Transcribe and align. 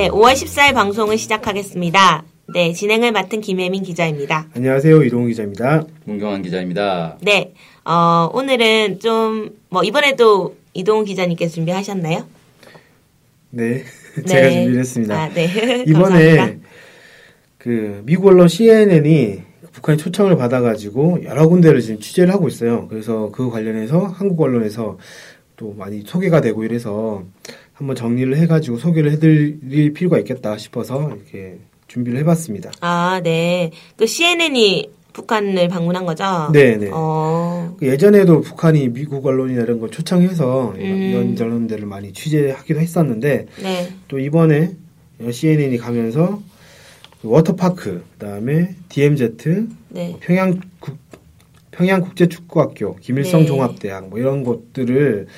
네, 0.00 0.08
5월 0.08 0.32
14일 0.32 0.72
방송을 0.72 1.18
시작하겠습니다. 1.18 2.24
네, 2.54 2.72
진행을 2.72 3.12
맡은 3.12 3.42
김혜민 3.42 3.82
기자입니다. 3.82 4.46
안녕하세요. 4.56 5.02
이동훈 5.02 5.28
기자입니다. 5.28 5.84
문경환 6.06 6.40
기자입니다. 6.40 7.18
네, 7.20 7.52
어, 7.84 8.30
오늘은 8.32 9.00
좀, 9.00 9.50
뭐, 9.68 9.84
이번에도 9.84 10.56
이동훈 10.72 11.04
기자님께서 11.04 11.52
준비하셨나요? 11.52 12.24
네. 13.50 13.84
제가 14.26 14.48
네. 14.48 14.52
준비를 14.52 14.80
했습니다. 14.80 15.22
아, 15.22 15.28
네. 15.28 15.84
이번에. 15.86 16.60
그 17.58 18.02
미국 18.06 18.28
언론 18.28 18.48
CNN이 18.48 19.42
북한의 19.72 19.98
초청을 19.98 20.38
받아가지고 20.38 21.24
여러 21.24 21.46
군데를 21.46 21.82
지금 21.82 22.00
취재를 22.00 22.32
하고 22.32 22.48
있어요. 22.48 22.88
그래서 22.88 23.30
그 23.32 23.50
관련해서 23.50 24.06
한국 24.06 24.40
언론에서 24.40 24.96
또 25.58 25.74
많이 25.76 26.00
소개가 26.06 26.40
되고 26.40 26.64
이래서 26.64 27.22
한번 27.80 27.96
정리를 27.96 28.36
해가지고 28.36 28.76
소개를 28.76 29.10
해드릴 29.12 29.94
필요가 29.94 30.18
있겠다 30.18 30.58
싶어서 30.58 31.12
이렇게 31.16 31.56
준비를 31.88 32.18
해봤습니다. 32.20 32.70
아, 32.82 33.22
네. 33.24 33.70
그 33.96 34.06
CNN이 34.06 34.90
북한을 35.14 35.66
방문한 35.68 36.04
거죠? 36.04 36.50
네, 36.52 36.76
네. 36.76 36.90
어, 36.92 37.74
그 37.78 37.86
예전에도 37.86 38.42
북한이 38.42 38.90
미국 38.90 39.24
언론이나 39.24 39.62
이런 39.62 39.80
걸 39.80 39.90
초청해서 39.90 40.74
이런- 40.76 40.90
음. 40.90 41.02
이런 41.02 41.36
전론들을 41.36 41.86
많이 41.86 42.12
취재하기도 42.12 42.78
했었는데 42.78 43.46
네. 43.62 43.88
또 44.08 44.18
이번에 44.18 44.72
CNN이 45.30 45.78
가면서 45.78 46.42
그 47.22 47.28
워터파크, 47.28 48.04
그다음에 48.18 48.74
DMZ, 48.90 49.36
네. 49.88 50.16
평양 50.20 50.60
국 50.80 50.98
평양 51.70 52.02
국제 52.02 52.28
축구학교, 52.28 52.96
김일성 52.96 53.40
네. 53.40 53.46
종합대학 53.46 54.10
뭐 54.10 54.18
이런 54.18 54.44
곳들을 54.44 55.28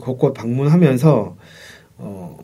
곳곳 0.00 0.34
방문하면서 0.34 1.36
어 1.98 2.38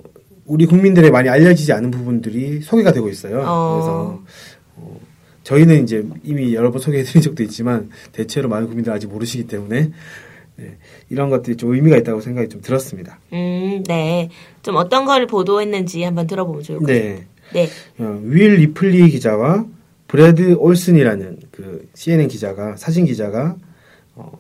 우리 0.44 0.66
국민들의 0.66 1.10
많이 1.10 1.28
알려지지 1.28 1.72
않은 1.72 1.90
부분들이 1.90 2.60
소개가 2.62 2.92
되고 2.92 3.08
있어요. 3.08 3.42
어. 3.46 3.74
그래서 3.74 4.22
어, 4.76 5.00
저희는 5.44 5.84
이제 5.84 6.04
이미 6.24 6.54
여러 6.54 6.70
번 6.70 6.80
소개해드린 6.80 7.22
적도 7.22 7.42
있지만 7.42 7.90
대체로 8.12 8.48
많은 8.48 8.66
국민들 8.66 8.90
은 8.90 8.96
아직 8.96 9.08
모르시기 9.08 9.46
때문에 9.46 9.92
네, 10.56 10.76
이런 11.08 11.30
것들이 11.30 11.56
좀 11.56 11.72
의미가 11.74 11.96
있다고 11.98 12.20
생각이 12.20 12.48
좀 12.48 12.60
들었습니다. 12.60 13.20
음, 13.32 13.84
네. 13.86 14.28
좀 14.62 14.74
어떤 14.76 15.04
거를 15.04 15.26
보도했는지 15.26 16.02
한번 16.02 16.26
들어보면 16.26 16.62
좋을 16.62 16.78
것 16.80 16.86
같아요. 16.86 17.02
네. 17.02 17.26
네. 17.52 17.68
어, 17.98 18.20
윌 18.24 18.56
리플리 18.56 19.08
기자와 19.10 19.66
브래드 20.08 20.54
올슨이라는 20.58 21.38
그 21.52 21.88
CNN 21.94 22.28
기자가 22.28 22.76
사진 22.76 23.04
기자가 23.04 23.56
어, 23.56 23.67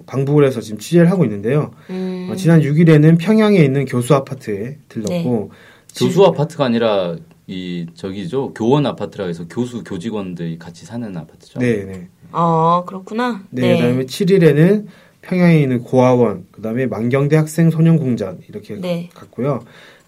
방북을 0.06 0.44
해서 0.44 0.60
지금 0.60 0.78
취재를 0.78 1.10
하고 1.10 1.24
있는데요. 1.24 1.70
음, 1.90 2.28
어, 2.30 2.36
지난 2.36 2.60
6일에는 2.60 3.18
평양에 3.18 3.58
있는 3.58 3.84
교수 3.84 4.14
아파트에 4.14 4.78
들렀고 4.88 5.50
교수 5.96 6.24
아파트가 6.24 6.64
아니라 6.66 7.16
이 7.46 7.86
저기죠 7.94 8.52
교원 8.54 8.84
아파트라 8.86 9.26
해서 9.26 9.44
교수 9.48 9.82
교직원들이 9.84 10.58
같이 10.58 10.84
사는 10.84 11.16
아파트죠. 11.16 11.58
네, 11.60 11.84
네. 11.84 12.08
어, 12.32 12.84
그렇구나. 12.86 13.42
네, 13.50 13.76
그다음에 13.76 14.04
7일에는 14.04 14.86
평양에 15.22 15.60
있는 15.60 15.82
고아원, 15.82 16.46
그다음에 16.52 16.86
만경대 16.86 17.36
학생 17.36 17.70
소년공전 17.70 18.40
이렇게 18.48 18.74
네. 18.80 19.08
갔고요. 19.14 19.60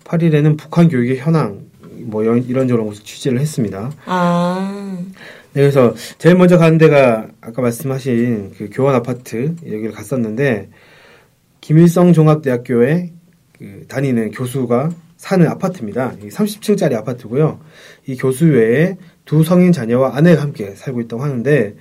8일에는 0.05 0.57
북한 0.59 0.89
교육의 0.89 1.19
현황 1.19 1.62
뭐 2.03 2.23
이런- 2.23 2.43
이런저런 2.45 2.87
곳을 2.87 3.05
취재를 3.05 3.41
했습니다. 3.41 3.91
아, 4.06 4.99
네, 5.53 5.62
그래서 5.62 5.94
제일 6.19 6.37
먼저 6.37 6.59
가는 6.59 6.78
데가 6.78 7.28
아까 7.41 7.62
말씀하신 7.62 8.53
그 8.56 8.71
교원 8.72 8.94
아파트 8.94 9.55
여기를 9.65 9.91
갔었는데 9.93 10.69
김일성 11.61 12.12
종합대학교에 12.12 13.12
그 13.59 13.84
다니는 13.88 14.31
교수가 14.31 14.91
사는 15.16 15.47
아파트입니다. 15.47 16.15
30층짜리 16.22 16.94
아파트고요. 16.94 17.61
이 18.06 18.16
교수 18.16 18.47
외에 18.47 18.97
두 19.25 19.43
성인 19.43 19.72
자녀와 19.72 20.16
아내가 20.16 20.43
함께 20.43 20.75
살고 20.75 21.03
있다고 21.03 21.22
하는데 21.22 21.75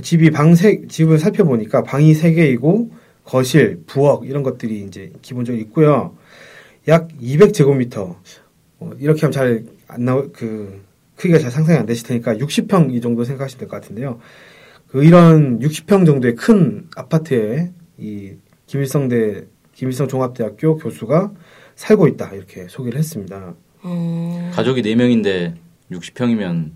집이 0.00 0.30
방 0.30 0.54
세, 0.54 0.82
집을 0.88 1.18
살펴보니까 1.18 1.82
방이 1.82 2.14
세 2.14 2.32
개이고 2.32 2.90
거실, 3.24 3.82
부엌 3.86 4.24
이런 4.24 4.42
것들이 4.42 4.82
이제 4.82 5.12
기본적으로 5.20 5.60
있고요. 5.64 6.16
약 6.88 7.08
200제곱미터 7.20 8.16
어, 8.78 8.90
이렇게 8.98 9.20
하면 9.22 9.32
잘 9.32 9.80
안 9.90 10.04
나올 10.04 10.30
그 10.32 10.82
크기가 11.20 11.38
잘 11.38 11.50
상상이 11.50 11.78
안 11.78 11.84
되실 11.84 12.06
테니까 12.06 12.34
60평 12.36 12.94
이 12.94 13.00
정도 13.02 13.24
생각하시면 13.24 13.58
될 13.60 13.68
것 13.68 13.80
같은데요. 13.80 14.18
그 14.88 15.04
이런 15.04 15.58
60평 15.60 16.06
정도의 16.06 16.34
큰 16.34 16.86
아파트에 16.96 17.70
이 17.98 18.32
김일성대 18.66 19.44
김일성 19.74 20.08
종합대학교 20.08 20.76
교수가 20.78 21.32
살고 21.76 22.08
있다 22.08 22.30
이렇게 22.32 22.66
소개를 22.68 22.98
했습니다. 22.98 23.54
음, 23.84 24.50
가족이 24.54 24.82
4 24.82 24.96
명인데 24.96 25.54
60평이면 25.92 26.70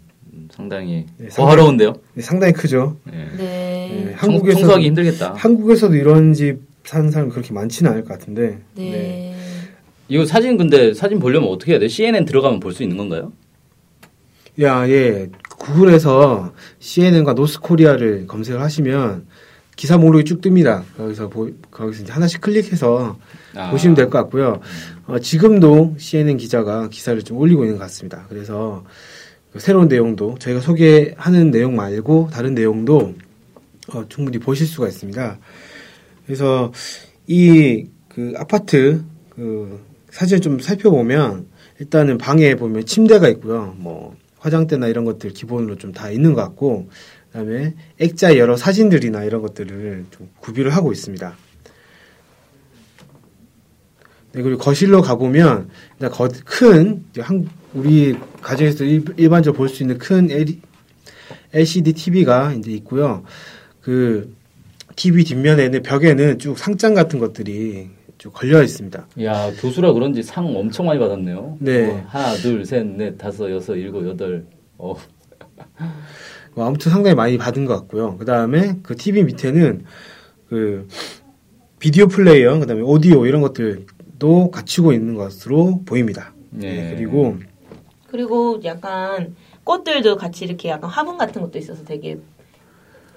상당히 0.51 1.07
네, 1.17 1.29
호화로운데요. 1.39 1.95
네, 2.15 2.23
상당히 2.23 2.53
크죠. 2.53 2.99
네. 3.05 3.13
네. 3.39 4.05
네, 4.07 4.17
청, 4.21 4.31
한국에서 4.31 4.59
청소하기 4.59 4.87
힘들겠다. 4.87 5.33
한국에서도 5.35 5.95
이런 5.97 6.35
집 6.35 6.59
사는 6.85 7.11
사람 7.11 7.31
그렇게 7.31 7.53
많지는 7.55 7.91
않을 7.93 8.05
것 8.05 8.19
같은데. 8.19 8.59
네. 8.77 9.35
이거 10.09 10.27
사진 10.27 10.59
근데 10.59 10.93
사진 10.93 11.19
보려면 11.19 11.49
어떻게 11.49 11.73
해야 11.73 11.79
돼? 11.79 11.89
CNN 11.89 12.27
들어가면 12.27 12.61
볼 12.61 12.73
수 12.73 12.83
있는 12.83 12.99
건가요? 12.99 13.33
야, 14.61 14.89
예. 14.89 15.31
구글에서 15.59 16.53
CNN과 16.79 17.33
노스코리아를 17.35 18.27
검색을 18.27 18.61
하시면 18.61 19.27
기사 19.77 19.99
목록이 19.99 20.25
쭉 20.25 20.41
뜹니다. 20.41 20.83
거기서 20.97 21.29
보, 21.29 21.51
거기서 21.71 22.03
이제 22.05 22.13
하나씩 22.13 22.41
클릭해서 22.41 23.19
아. 23.57 23.71
보시면 23.71 23.97
될 23.97 24.11
것 24.11 24.19
같고요. 24.19 24.61
어, 25.07 25.19
지금도 25.19 25.97
CNN 25.99 26.37
기자가 26.37 26.89
기사를 26.89 27.21
좀 27.23 27.39
올리고 27.39 27.65
있는 27.65 27.79
것 27.79 27.85
같습니다. 27.85 28.27
그래서 28.29 28.85
그 29.53 29.59
새로운 29.59 29.89
내용도 29.89 30.37
저희가 30.39 30.61
소개하는 30.61 31.51
내용 31.51 31.75
말고 31.77 32.29
다른 32.33 32.55
내용도 32.55 33.15
어, 33.93 34.05
충분히 34.09 34.39
보실 34.39 34.67
수가 34.67 34.87
있습니다. 34.89 35.39
그래서 36.27 36.73
이 37.27 37.87
그 38.15 38.33
아파트 38.37 39.03
그 39.31 39.85
사진을 40.11 40.41
좀 40.41 40.59
살펴보면 40.61 41.49
일단은 41.81 42.17
방에 42.17 42.55
보면 42.55 42.87
침대가 42.87 43.29
있고요. 43.31 43.75
뭐 43.77 44.15
화장대나 44.45 44.89
이런 44.89 45.05
것들 45.05 45.31
기본으로 45.31 45.77
좀 45.77 45.93
다 45.93 46.11
있는 46.11 46.35
것 46.35 46.43
같고 46.43 46.89
그다음에 47.33 47.75
액자의 47.99 48.39
여러 48.39 48.57
사진들이나 48.57 49.25
이런 49.25 49.43
것들을 49.43 50.05
좀 50.11 50.29
구비를 50.41 50.71
하고 50.75 50.93
있습니다. 50.93 51.37
네, 54.33 54.43
그리고 54.43 54.59
거실로 54.59 55.01
가보면 55.03 55.71
큰 56.45 57.05
우리 57.73 58.17
가정에서 58.43 58.85
일, 58.85 59.05
일반적으로 59.17 59.57
볼 59.57 59.69
수 59.69 59.83
있는 59.83 59.99
큰 59.99 60.29
LCD 61.53 61.93
TV가 61.93 62.53
이제 62.55 62.73
있고요. 62.73 63.23
그 63.81 64.35
TV 64.97 65.25
뒷면에는 65.25 65.83
벽에는 65.83 66.39
쭉 66.39 66.59
상장 66.59 66.95
같은 66.95 67.19
것들이 67.19 67.89
쭉 67.97 68.04
걸려 68.31 68.63
있습니다. 68.63 69.07
야 69.23 69.53
교수라 69.61 69.93
그런지 69.93 70.23
상 70.23 70.57
엄청 70.57 70.87
많이 70.87 70.99
받았네요. 70.99 71.59
네. 71.61 71.91
어, 71.91 72.05
하나, 72.09 72.35
둘, 72.35 72.65
셋, 72.65 72.87
넷, 72.87 73.17
다섯, 73.19 73.51
여섯, 73.51 73.75
일곱, 73.77 74.07
여덟. 74.07 74.47
어. 74.79 74.95
뭐 76.55 76.67
아무튼 76.67 76.93
상당히 76.93 77.15
많이 77.15 77.37
받은 77.39 77.65
것 77.65 77.75
같고요. 77.81 78.17
그 78.17 78.25
다음에 78.25 78.77
그 78.83 78.97
TV 78.97 79.25
밑에는 79.25 79.85
그 80.49 80.89
비디오 81.79 82.07
플레이어, 82.07 82.59
그 82.61 82.67
다음에 82.67 82.83
오디오 82.83 83.27
이런 83.27 83.41
것들도 83.43 84.51
갖추고 84.51 84.93
있는 84.93 85.15
것으로 85.15 85.83
보입니다. 85.85 86.33
네. 86.51 86.75
네, 86.75 86.97
그리고 86.97 87.37
그리고 88.07 88.61
약간 88.65 89.35
꽃들도 89.65 90.17
같이 90.17 90.45
이렇게 90.45 90.69
약간 90.69 90.89
화분 90.89 91.19
같은 91.19 91.43
것도 91.43 91.59
있어서 91.59 91.85
되게 91.85 92.19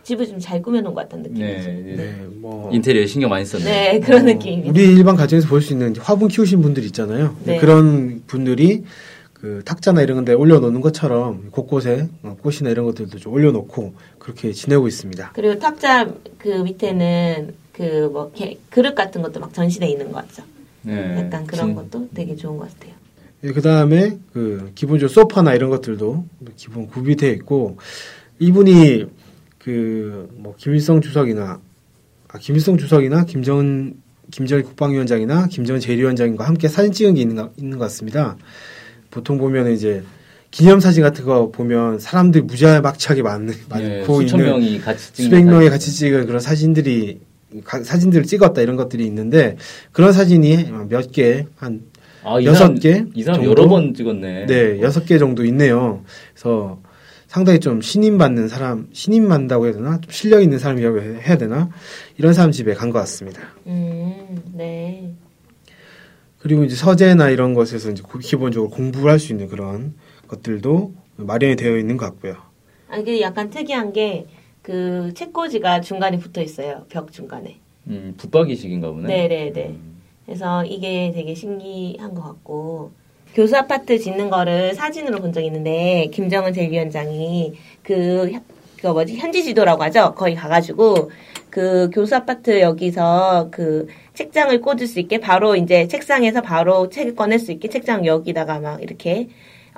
집을 0.07 0.25
좀 0.25 0.39
잘 0.39 0.61
꾸며놓은 0.61 0.93
것 0.95 1.01
같다는 1.01 1.23
느낌이죠. 1.31 1.67
네. 1.69 1.95
네, 1.97 2.25
뭐 2.35 2.71
인테리어에 2.71 3.05
신경 3.07 3.29
많이 3.29 3.43
썼네. 3.45 3.63
네, 3.65 3.99
그런 3.99 4.21
어, 4.21 4.25
느낌입니다. 4.25 4.71
우리 4.71 4.93
일반 4.93 5.15
가정에서 5.17 5.47
볼 5.49 5.61
수 5.61 5.73
있는 5.73 5.93
화분 5.97 6.29
키우신 6.29 6.61
분들 6.61 6.83
있잖아요. 6.85 7.35
네. 7.43 7.57
그런 7.57 8.21
분들이 8.25 8.83
그 9.33 9.61
탁자나 9.65 10.01
이런 10.01 10.15
건데 10.15 10.31
올려놓는 10.33 10.79
것처럼 10.81 11.49
곳곳에 11.51 12.07
어, 12.23 12.37
꽃이나 12.41 12.69
이런 12.69 12.85
것들도 12.85 13.17
좀 13.19 13.33
올려놓고 13.33 13.93
그렇게 14.17 14.53
지내고 14.53 14.87
있습니다. 14.87 15.31
그리고 15.33 15.59
탁자 15.59 16.09
그 16.37 16.47
밑에는 16.49 17.53
그 17.73 18.09
뭐 18.11 18.31
그릇 18.69 18.95
같은 18.95 19.21
것도 19.21 19.39
막 19.41 19.53
전시돼 19.53 19.87
있는 19.89 20.11
것 20.11 20.25
같죠. 20.27 20.43
네. 20.83 21.17
약간 21.19 21.45
그런 21.45 21.67
진- 21.67 21.75
것도 21.75 22.07
되게 22.13 22.35
좋은 22.35 22.57
것 22.57 22.69
같아요. 22.73 22.93
그 23.53 23.61
다음에 23.61 24.17
그 24.33 24.71
기본적으로 24.73 25.09
소파나 25.13 25.53
이런 25.53 25.69
것들도 25.69 26.25
기본 26.55 26.87
구비되어 26.87 27.29
있고 27.33 27.77
이분이 28.39 29.05
그 29.67 30.29
뭐 30.37 30.53
김일성 30.57 31.01
주석이나 31.01 31.59
아 32.29 32.37
김일성 32.39 32.77
주석이나 32.77 33.25
김정은 33.25 33.95
김정일 34.31 34.63
국방위원장이나 34.63 35.47
김정은 35.47 35.81
제1위원장과 35.81 36.39
함께 36.39 36.67
사진 36.69 36.91
찍은 36.93 37.15
게 37.15 37.21
있는, 37.21 37.35
것- 37.35 37.51
있는 37.57 37.77
것 37.77 37.83
같습니다. 37.85 38.37
보통 39.11 39.37
보면 39.37 39.71
이제 39.73 40.03
기념사진 40.51 41.03
같은 41.03 41.25
거 41.25 41.51
보면 41.51 41.99
사람들이 41.99 42.43
무지막지하게 42.45 43.21
많, 43.23 43.45
네, 43.47 43.53
많고 43.69 44.21
수천 44.21 44.39
있는 44.39 44.51
명이 44.53 44.79
같이 44.79 45.13
찍는 45.13 45.29
수백 45.29 45.45
명이. 45.45 45.69
같이 45.69 45.91
찍은 45.91 46.25
그런 46.27 46.39
사진들이 46.39 47.19
가- 47.65 47.83
사진들을 47.83 48.25
찍었다 48.25 48.61
이런 48.61 48.77
것들이 48.77 49.05
있는데 49.05 49.57
그런 49.91 50.13
사진이 50.13 50.69
몇 50.89 51.11
개한 51.11 51.81
아, 52.23 52.39
이 52.39 52.45
여섯 52.45 52.73
개 52.75 53.05
이 53.15 53.23
사람 53.23 53.41
정도? 53.41 53.51
여러 53.51 53.67
번 53.69 53.93
찍었네. 53.93 54.45
네, 54.47 54.81
여섯 54.81 55.05
개 55.05 55.17
정도 55.17 55.43
있네요. 55.45 56.03
그래서 56.33 56.79
상당히 57.37 57.59
좀 57.59 57.81
신임받는 57.81 58.47
사람, 58.47 58.87
신임받는다고 58.93 59.65
해야 59.65 59.73
되나? 59.73 60.01
좀 60.01 60.11
실력 60.11 60.41
있는 60.41 60.57
사람이라고 60.57 60.99
해- 61.01 61.21
해야 61.21 61.37
되나? 61.37 61.69
이런 62.17 62.33
사람 62.33 62.51
집에 62.51 62.73
간 62.73 62.91
것 62.91 62.97
같습니다. 62.99 63.41
음, 63.67 64.41
네. 64.53 65.13
그리고 66.39 66.63
이제 66.63 66.75
서재나 66.75 67.29
이런 67.29 67.53
것에서 67.53 67.91
이제 67.91 68.01
고- 68.01 68.17
기본적으로 68.17 68.71
공부를 68.71 69.11
할 69.11 69.19
수 69.19 69.33
있는 69.33 69.47
그런 69.49 69.93
것들도 70.27 70.93
마련이 71.17 71.57
되어 71.57 71.77
있는 71.77 71.95
것 71.97 72.05
같고요. 72.05 72.37
아, 72.89 72.97
이게 72.97 73.21
약간 73.21 73.51
특이한 73.51 73.93
게, 73.93 74.25
그, 74.63 75.11
책꽂이가 75.13 75.81
중간에 75.81 76.17
붙어 76.17 76.41
있어요. 76.41 76.85
벽 76.89 77.11
중간에. 77.11 77.59
음, 77.87 78.15
붙박이식인가 78.17 78.89
보네. 78.91 79.07
네네네. 79.07 79.77
그래서 80.25 80.65
이게 80.65 81.11
되게 81.13 81.35
신기한 81.35 82.15
것 82.15 82.23
같고, 82.23 82.91
교수 83.37 83.55
아파트 83.55 83.99
짓는 83.99 84.31
거를 84.31 84.73
사진으로 84.73 85.19
본 85.19 85.31
적이 85.31 85.45
있는데, 85.47 86.09
김정은 86.11 86.53
제1위원장이 86.53 87.53
그, 87.83 88.31
현- 88.31 88.41
그거 88.77 88.93
뭐지, 88.93 89.15
현지 89.17 89.43
지도라고 89.43 89.83
하죠? 89.83 90.15
거기 90.17 90.33
가가지고, 90.33 91.11
그 91.51 91.87
교수 91.93 92.15
아파트 92.15 92.59
여기서 92.61 93.49
그 93.51 93.85
책장을 94.15 94.59
꽂을 94.59 94.87
수 94.87 94.99
있게 94.99 95.19
바로 95.19 95.55
이제 95.55 95.87
책상에서 95.87 96.41
바로 96.41 96.89
책을 96.89 97.13
꺼낼 97.13 97.37
수 97.37 97.51
있게 97.51 97.69
책장 97.69 98.07
여기다가 98.07 98.57
막 98.59 98.81
이렇게, 98.81 99.27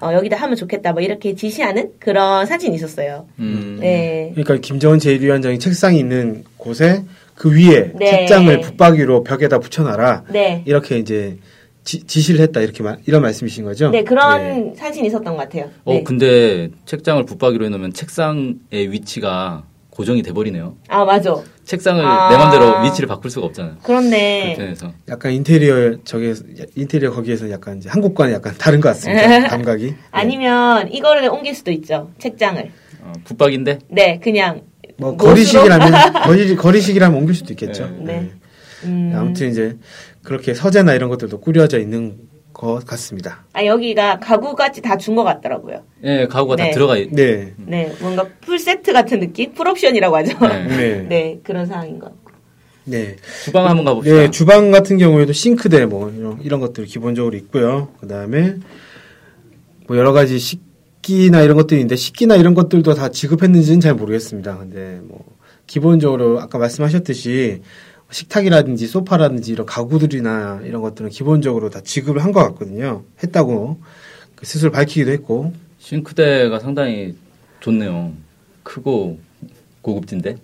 어, 0.01 0.13
여기다 0.13 0.37
하면 0.37 0.55
좋겠다, 0.55 0.93
뭐 0.93 1.01
이렇게 1.01 1.35
지시하는 1.35 1.91
그런 1.99 2.45
사진이 2.45 2.73
있었어요. 2.77 3.27
음. 3.39 3.79
네. 3.81 4.31
그러니까 4.35 4.55
김정은 4.65 4.99
제1위원장이 4.99 5.59
책상이 5.59 5.99
있는 5.99 6.45
곳에 6.55 7.03
그 7.35 7.53
위에 7.53 7.91
네. 7.99 8.05
책장을 8.11 8.61
붙박이로 8.61 9.25
벽에다 9.25 9.59
붙여놔라. 9.59 10.23
네. 10.31 10.63
이렇게 10.65 10.97
이제 10.97 11.37
지, 11.89 12.03
지시를 12.03 12.39
했다. 12.41 12.61
이렇게 12.61 12.83
말- 12.83 12.99
이런 13.07 13.23
말씀이신 13.23 13.63
거죠? 13.65 13.89
네, 13.89 14.03
그런 14.03 14.75
사진이 14.75 15.07
있었던 15.07 15.35
것 15.35 15.41
같아요. 15.41 15.71
어, 15.85 15.93
네. 15.93 16.03
근데 16.03 16.69
책장을 16.85 17.25
붙박이로 17.25 17.65
해놓으면 17.65 17.93
책상의 17.93 18.59
위치가 18.91 19.63
고정이 19.89 20.21
돼버리네요. 20.21 20.75
아, 20.87 21.03
맞아. 21.03 21.35
책상을 21.65 22.05
아. 22.05 22.29
내 22.29 22.37
맘대로 22.37 22.83
위치를 22.83 23.07
바꿀 23.07 23.31
수가 23.31 23.47
없잖아요. 23.47 23.77
그렇네. 23.81 24.53
불편해서. 24.53 24.93
약간 25.07 25.31
인테리어 25.31 25.97
저기 26.03 26.31
인테리어 26.75 27.09
거기에서 27.09 27.49
약간 27.49 27.79
이제 27.79 27.89
한국과는 27.89 28.35
약간 28.35 28.53
다른 28.59 28.81
것 28.81 28.89
같습니다. 28.89 29.47
감각이. 29.49 29.85
네. 29.87 29.95
아니면 30.11 30.91
이거를 30.91 31.27
옮길 31.29 31.55
수도 31.55 31.71
있죠. 31.71 32.11
책장을. 32.19 32.69
어, 33.01 33.13
붙박인데 33.23 33.79
네, 33.87 34.19
그냥 34.23 34.61
뭐? 34.97 35.17
걸이식이라면 35.17 35.91
걸이 36.23 36.55
걸이식이라면 36.55 37.17
옮길 37.17 37.33
수도 37.33 37.51
있겠죠. 37.53 37.89
네. 38.01 38.29
음. 38.85 39.13
아무튼 39.15 39.49
이제 39.49 39.77
그렇게 40.23 40.53
서재나 40.53 40.93
이런 40.93 41.09
것들도 41.09 41.39
꾸려져 41.39 41.79
있는 41.79 42.17
것 42.53 42.85
같습니다. 42.85 43.45
아 43.53 43.65
여기가 43.65 44.19
가구까지 44.19 44.81
다 44.81 44.95
준 44.95 45.15
것 45.15 45.23
같더라고요. 45.23 45.83
예, 46.03 46.27
가구가 46.27 46.55
네. 46.57 46.63
다 46.65 46.71
들어가 46.71 46.97
있. 46.97 47.09
네. 47.11 47.53
네, 47.57 47.93
뭔가 48.01 48.27
풀 48.41 48.59
세트 48.59 48.91
같은 48.91 49.19
느낌? 49.19 49.53
풀옵션이라고 49.53 50.15
하죠. 50.17 50.37
네. 50.39 50.63
네. 50.67 51.05
네, 51.07 51.39
그런 51.43 51.65
상황인 51.65 51.99
것 51.99 52.07
같고. 52.07 52.31
네. 52.85 53.15
주방 53.45 53.67
한번 53.67 53.85
가봅시다. 53.85 54.15
네, 54.15 54.31
주방 54.31 54.71
같은 54.71 54.97
경우에도 54.97 55.31
싱크대 55.31 55.85
뭐 55.85 56.09
이런, 56.09 56.39
이런 56.41 56.59
것들 56.59 56.85
기본적으로 56.85 57.37
있고요. 57.37 57.89
그 57.99 58.07
다음에 58.07 58.55
뭐 59.87 59.97
여러 59.97 60.11
가지 60.11 60.39
식기나 60.39 61.41
이런 61.41 61.55
것들이 61.55 61.79
있는데 61.79 61.95
식기나 61.95 62.35
이런 62.35 62.55
것들도 62.55 62.93
다 62.93 63.09
지급했는지는 63.09 63.79
잘 63.79 63.93
모르겠습니다. 63.93 64.57
근데 64.57 64.99
뭐 65.03 65.23
기본적으로 65.67 66.41
아까 66.41 66.57
말씀하셨듯이 66.57 67.61
식탁이라든지 68.11 68.87
소파라든지 68.87 69.51
이런 69.51 69.65
가구들이나 69.65 70.61
이런 70.65 70.81
것들은 70.81 71.09
기본적으로 71.09 71.69
다 71.69 71.81
지급을 71.81 72.23
한 72.23 72.31
것 72.31 72.41
같거든요. 72.43 73.03
했다고 73.23 73.79
그 74.35 74.45
스스로 74.45 74.71
밝히기도 74.71 75.11
했고 75.11 75.53
싱크대가 75.79 76.59
상당히 76.59 77.15
좋네요. 77.59 78.13
크고 78.63 79.19
고급진데. 79.81 80.37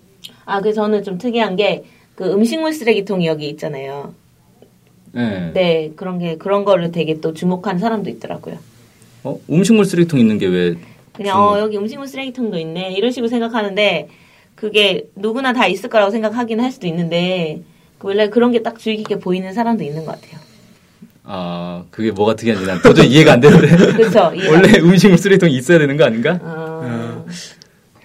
아, 0.44 0.60
그 0.60 0.72
저는 0.72 1.02
좀 1.02 1.18
특이한 1.18 1.56
게 1.56 1.84
그 2.16 2.32
음식물 2.32 2.72
쓰레기통이 2.72 3.26
여기 3.26 3.46
있잖아요. 3.50 4.14
예. 5.16 5.50
네, 5.52 5.92
그런 5.96 6.18
게 6.18 6.36
그런 6.36 6.64
거를 6.64 6.90
되게 6.90 7.20
또 7.20 7.34
주목한 7.34 7.78
사람도 7.78 8.08
있더라고요. 8.08 8.58
어, 9.22 9.38
음식물 9.50 9.84
쓰레기통 9.84 10.18
있는 10.18 10.38
게 10.38 10.46
왜? 10.46 10.76
그냥 11.12 11.38
어 11.38 11.58
여기 11.58 11.76
음식물 11.76 12.08
쓰레기통도 12.08 12.58
있네 12.58 12.92
이런 12.94 13.10
식으로 13.10 13.28
생각하는데 13.28 14.08
그게 14.66 15.06
누구나 15.14 15.52
다 15.52 15.66
있을 15.68 15.88
거라고 15.88 16.10
생각하긴 16.10 16.58
할 16.60 16.72
수도 16.72 16.86
있는데 16.88 17.60
그 17.98 18.08
원래 18.08 18.28
그런 18.28 18.50
게 18.52 18.62
딱 18.62 18.78
주의 18.78 18.96
깊게 18.96 19.18
보이는 19.20 19.52
사람도 19.52 19.84
있는 19.84 20.04
것 20.04 20.20
같아요. 20.20 20.40
아, 21.24 21.84
그게 21.90 22.10
뭐가 22.10 22.34
특이한지 22.36 22.66
난 22.66 22.80
도저히 22.82 23.08
이해가 23.08 23.34
안 23.34 23.40
되는데. 23.40 23.68
그렇죠. 23.94 24.32
원래 24.50 24.78
음식물 24.80 25.18
쓰레기통이 25.18 25.54
있어야 25.56 25.78
되는 25.78 25.96
거 25.96 26.04
아닌가? 26.04 26.38
어, 26.42 27.24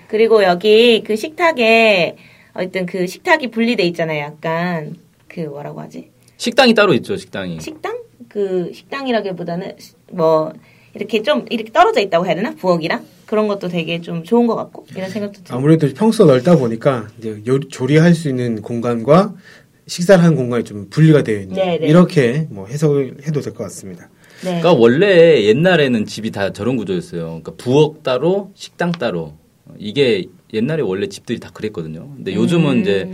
그리고 0.07 0.43
여기 0.43 1.03
그 1.05 1.15
식탁에 1.15 2.17
어쨌든 2.53 2.85
그 2.85 3.07
식탁이 3.07 3.49
분리돼 3.51 3.83
있잖아요. 3.83 4.19
약간 4.23 4.95
그 5.27 5.39
뭐라고 5.41 5.79
하지? 5.81 6.09
식당이 6.37 6.73
따로 6.73 6.93
있죠, 6.95 7.15
식당이. 7.15 7.61
식당? 7.61 7.97
그 8.27 8.71
식당이라기보다는 8.73 9.73
뭐 10.11 10.51
이렇게 10.95 11.21
좀 11.21 11.45
이렇게 11.49 11.71
떨어져 11.71 12.01
있다고 12.01 12.25
해야 12.25 12.35
되나? 12.35 12.51
부엌이랑 12.55 13.05
그런 13.31 13.47
것도 13.47 13.69
되게 13.69 14.01
좀 14.01 14.25
좋은 14.25 14.45
것 14.45 14.57
같고 14.57 14.85
이런 14.93 15.09
생각도 15.09 15.41
들어요. 15.41 15.57
아무래도 15.57 15.87
평수가 15.93 16.29
넓다 16.33 16.57
보니까 16.57 17.07
이제 17.17 17.41
요- 17.47 17.61
조리할 17.61 18.13
수 18.13 18.27
있는 18.27 18.61
공간과 18.61 19.33
식사를 19.87 20.21
하는 20.21 20.35
공간이 20.35 20.65
좀 20.65 20.87
분리가 20.89 21.23
되어 21.23 21.39
있는 21.39 21.55
네, 21.55 21.77
네. 21.79 21.87
이렇게 21.87 22.47
뭐 22.49 22.67
해석을 22.67 23.19
해도 23.25 23.39
될 23.39 23.53
것 23.53 23.63
같습니다. 23.63 24.09
네. 24.43 24.59
그러니까 24.59 24.73
원래 24.73 25.43
옛날에는 25.45 26.05
집이 26.05 26.31
다 26.31 26.51
저런 26.51 26.75
구조였어요. 26.75 27.23
그러니까 27.23 27.53
부엌 27.57 28.03
따로, 28.03 28.51
식당 28.53 28.91
따로. 28.91 29.35
이게 29.79 30.25
옛날에 30.53 30.81
원래 30.81 31.07
집들이 31.07 31.39
다 31.39 31.51
그랬거든요. 31.53 32.11
근데 32.17 32.35
요즘은 32.35 32.73
음. 32.73 32.81
이제 32.81 33.09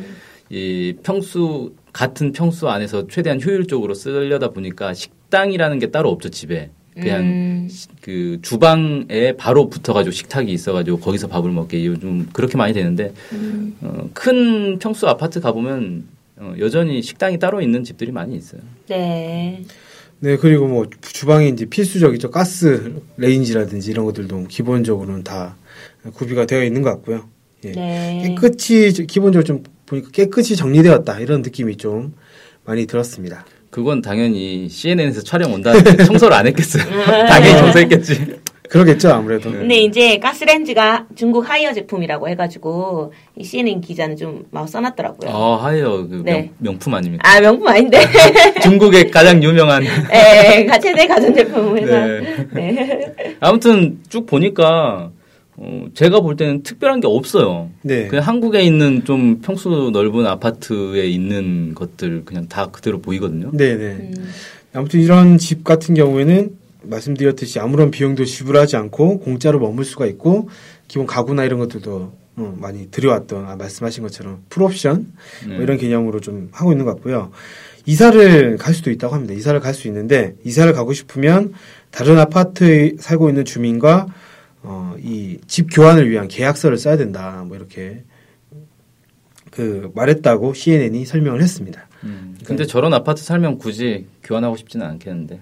이 0.50 0.96
평수 1.04 1.74
같은 1.94 2.32
평수 2.32 2.70
안에서 2.70 3.06
최대한 3.08 3.40
효율적으로 3.40 3.94
쓰려다 3.94 4.50
보니까 4.50 4.96
식당이라는 4.96 5.78
게 5.78 5.92
따로 5.92 6.10
없죠 6.10 6.30
집에. 6.30 6.72
그냥 7.02 7.22
음. 7.22 7.68
시- 7.70 7.88
그 8.02 8.40
주방에 8.42 9.34
바로 9.38 9.70
붙어가지고 9.70 10.12
식탁이 10.12 10.52
있어가지고 10.52 11.00
거기서 11.00 11.28
밥을 11.28 11.52
먹게 11.52 11.86
요즘 11.86 12.28
그렇게 12.34 12.58
많이 12.58 12.74
되는데 12.74 13.14
음. 13.34 13.76
어, 13.82 14.10
큰 14.14 14.80
평수 14.80 15.08
아파트 15.08 15.40
가보면 15.40 16.06
어, 16.38 16.54
여전히 16.60 17.02
식당이 17.02 17.40
따로 17.40 17.62
있는 17.62 17.84
집들이 17.84 18.12
많이 18.12 18.36
있어요. 18.36 18.62
네. 18.88 19.64
네 20.20 20.38
그리고 20.38 20.68
뭐 20.68 20.88
주방이 21.02 21.50
이제 21.50 21.66
필수적이죠 21.66 22.32
가스 22.32 23.02
레인지라든지 23.18 23.92
이런 23.92 24.06
것들도 24.06 24.46
기본적으로는 24.48 25.24
다 25.24 25.56
구비가 26.14 26.46
되어 26.46 26.64
있는 26.64 26.82
것 26.82 26.90
같고요. 26.92 27.30
예. 27.66 27.72
네. 27.72 28.24
깨끗이 28.28 28.92
기본적으로 29.08 29.44
좀 29.44 29.64
보니까 29.86 30.10
깨끗이 30.12 30.56
정리되었다 30.56 31.20
이런 31.20 31.42
느낌이 31.42 31.78
좀 31.78 32.14
많이 32.66 32.86
들었습니다. 32.88 33.46
그건 33.70 34.02
당연히 34.02 34.68
CNN에서 34.70 35.22
촬영 35.24 35.54
온다는데 35.54 35.98
청소를 36.06 36.36
안 36.36 36.48
했겠어요. 36.48 36.84
당연히 37.28 37.58
청소했겠지. 37.60 38.38
그러겠죠 38.70 39.10
아무래도. 39.14 39.50
근데 39.50 39.78
이제 39.78 40.18
가스레인지가 40.20 41.06
중국 41.16 41.50
하이어 41.50 41.72
제품이라고 41.74 42.28
해가지고 42.28 43.14
이 43.38 43.44
CNN 43.44 43.80
기자는 43.80 44.18
좀 44.18 44.46
막 44.52 44.68
써놨더라고요. 44.68 45.30
아, 45.30 45.64
하이어 45.64 46.06
그 46.08 46.22
네. 46.26 46.52
명, 46.58 46.78
품 46.78 46.94
아닙니까? 46.94 47.24
아 47.30 47.40
명품 47.40 47.66
아닌데. 47.68 48.00
중국의 48.64 49.10
가장 49.10 49.42
유명한. 49.42 49.84
예, 49.86 50.66
가- 50.66 50.78
최대 50.80 51.08
가전제품 51.08 51.78
회사. 51.78 52.06
네. 52.06 52.48
네. 52.54 53.14
아무튼 53.40 54.00
쭉 54.10 54.26
보니까 54.26 55.12
어, 55.60 55.88
제가 55.96 56.22
볼 56.22 56.36
때는 56.36 56.62
특별한 56.62 57.00
게 57.00 57.08
없어요. 57.08 57.70
네. 57.82 58.08
그냥 58.08 58.26
한국에 58.26 58.62
있는 58.62 59.04
좀 59.06 59.40
평수 59.42 59.90
넓은 59.92 60.26
아파트에 60.28 61.08
있는 61.08 61.74
것들 61.74 62.26
그냥 62.26 62.48
다 62.48 62.68
그대로 62.68 63.02
보이거든요. 63.02 63.52
네네. 63.52 63.84
음. 63.86 64.30
아무튼 64.74 65.00
이런 65.00 65.40
집 65.40 65.64
같은 65.64 65.96
경우에는 65.96 66.52
말씀드렸듯이 66.84 67.60
아무런 67.60 67.90
비용도 67.90 68.24
지불하지 68.24 68.78
않고 68.78 69.20
공짜로 69.20 69.60
머물 69.60 69.84
수가 69.84 70.06
있고 70.06 70.50
기본 70.88 71.08
가구나 71.08 71.44
이런 71.44 71.60
것들도 71.60 72.14
어, 72.38 72.58
많이 72.60 72.92
들여왔던 72.92 73.46
아, 73.50 73.56
말씀하신 73.56 74.04
것처럼 74.04 74.44
풀옵션 74.50 75.12
뭐 75.48 75.58
네. 75.58 75.64
이런 75.64 75.78
개념으로 75.80 76.20
좀 76.22 76.50
하고 76.52 76.72
있는 76.72 76.86
것 76.86 76.94
같고요. 76.96 77.32
이사를 77.88 78.58
갈 78.58 78.76
수도 78.76 78.92
있다고 78.92 79.16
합니다. 79.16 79.34
이사를 79.34 79.60
갈 79.60 79.74
수 79.74 79.88
있는데 79.88 80.36
이사를 80.44 80.72
가고 80.74 80.94
싶으면 80.94 81.54
다른 81.90 82.20
아파트에 82.20 82.94
살고 83.00 83.30
있는 83.30 83.44
주민과 83.44 84.06
어, 84.70 84.96
이 85.02 85.40
집 85.48 85.68
교환을 85.74 86.10
위한 86.10 86.28
계약서를 86.28 86.78
써야 86.78 86.98
된다. 86.98 87.44
뭐 87.48 87.56
이렇게 87.56 88.04
그 89.50 89.92
말했다고 89.96 90.54
CNN이 90.54 91.06
설명을 91.06 91.42
했습니다. 91.42 91.88
음, 92.04 92.38
근데 92.44 92.66
저런 92.66 92.94
아파트 92.94 93.24
살면 93.24 93.58
굳이 93.60 94.08
교환하고 94.24 94.58
싶지는 94.58 94.86
않겠는데. 94.86 95.40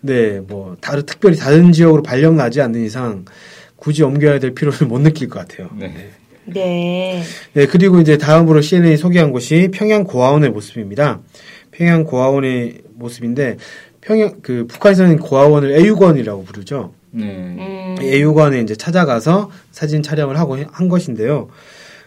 네, 0.00 0.40
뭐 0.40 0.76
다른 0.80 1.06
특별히 1.06 1.36
다른 1.36 1.72
지역으로 1.72 2.02
발령 2.02 2.36
나지 2.36 2.60
않는 2.60 2.84
이상 2.84 3.24
굳이 3.76 4.02
옮겨야 4.02 4.38
될 4.40 4.54
필요를 4.54 4.86
못 4.88 4.98
느낄 5.00 5.28
것 5.28 5.38
같아요. 5.46 5.70
네. 5.78 6.10
네. 6.46 7.22
네, 7.54 7.66
그리고 7.66 8.00
이제 8.00 8.18
다음으로 8.18 8.60
CNN이 8.60 8.96
소개한 8.98 9.30
곳이 9.30 9.68
평양 9.72 10.04
고아원의 10.04 10.50
모습입니다. 10.50 11.20
평양 11.70 12.04
고아원의 12.04 12.82
모습인데 12.94 13.56
평양 14.00 14.40
그 14.42 14.66
북한에서는 14.66 15.18
고아원을 15.20 15.72
애육원이라고 15.72 16.44
부르죠. 16.44 16.92
네. 17.14 17.24
음. 17.58 17.96
애육원에 18.00 18.60
이제 18.60 18.74
찾아가서 18.74 19.50
사진 19.70 20.02
촬영을 20.02 20.38
하고 20.38 20.58
한 20.70 20.88
것인데요. 20.88 21.48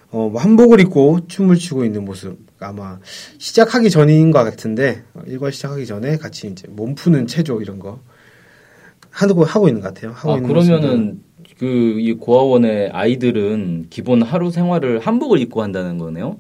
어, 0.10 0.30
뭐 0.30 0.40
한복을 0.42 0.80
입고 0.82 1.28
춤을 1.28 1.58
추고 1.58 1.84
있는 1.84 2.06
모습 2.06 2.38
아마 2.60 3.00
시작하기 3.40 3.90
전인 3.90 4.32
것 4.32 4.44
같은데 4.44 5.04
어, 5.14 5.22
일과 5.28 5.52
시작하기 5.52 5.86
전에 5.86 6.18
같이 6.18 6.48
이제 6.48 6.68
몸 6.70 6.96
푸는 6.96 7.28
체조 7.28 7.62
이런 7.62 7.80
거 7.80 8.00
하고 9.10 9.44
하고 9.44 9.68
있는 9.68 9.82
것 9.82 9.94
같아요. 9.94 10.12
하고 10.14 10.34
아, 10.34 10.36
있는. 10.38 10.48
그러면은 10.48 11.22
그 11.60 11.98
이 12.00 12.14
고아원의 12.14 12.90
아이들은 12.92 13.88
기본 13.90 14.22
하루 14.22 14.52
생활을 14.52 15.00
한복을 15.00 15.40
입고 15.40 15.62
한다는 15.64 15.98
거네요. 15.98 16.38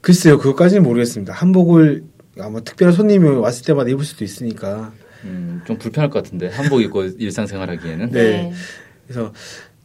글쎄요, 0.00 0.38
그것까지는 0.38 0.82
모르겠습니다. 0.82 1.32
한복을 1.32 2.04
아마 2.40 2.60
특별한 2.60 2.94
손님이 2.94 3.28
왔을 3.28 3.64
때마다 3.64 3.90
입을 3.90 4.04
수도 4.04 4.24
있으니까. 4.24 4.92
음, 5.24 5.62
좀 5.66 5.76
불편할 5.78 6.10
것 6.10 6.22
같은데 6.22 6.48
한복 6.48 6.80
입고 6.82 7.04
일상생활하기에는. 7.18 8.10
네. 8.10 8.52
그래서 9.06 9.32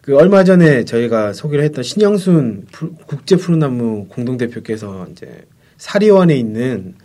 그 0.02 0.16
얼마 0.18 0.44
전에 0.44 0.84
저희가 0.86 1.34
소개를 1.34 1.64
했던 1.66 1.84
신영순 1.84 2.68
푸- 2.72 2.94
국제 3.08 3.36
푸른나무 3.38 4.08
공동대표께서 4.10 5.08
이제 5.12 5.46
사리원에 5.78 6.36
있는 6.36 6.96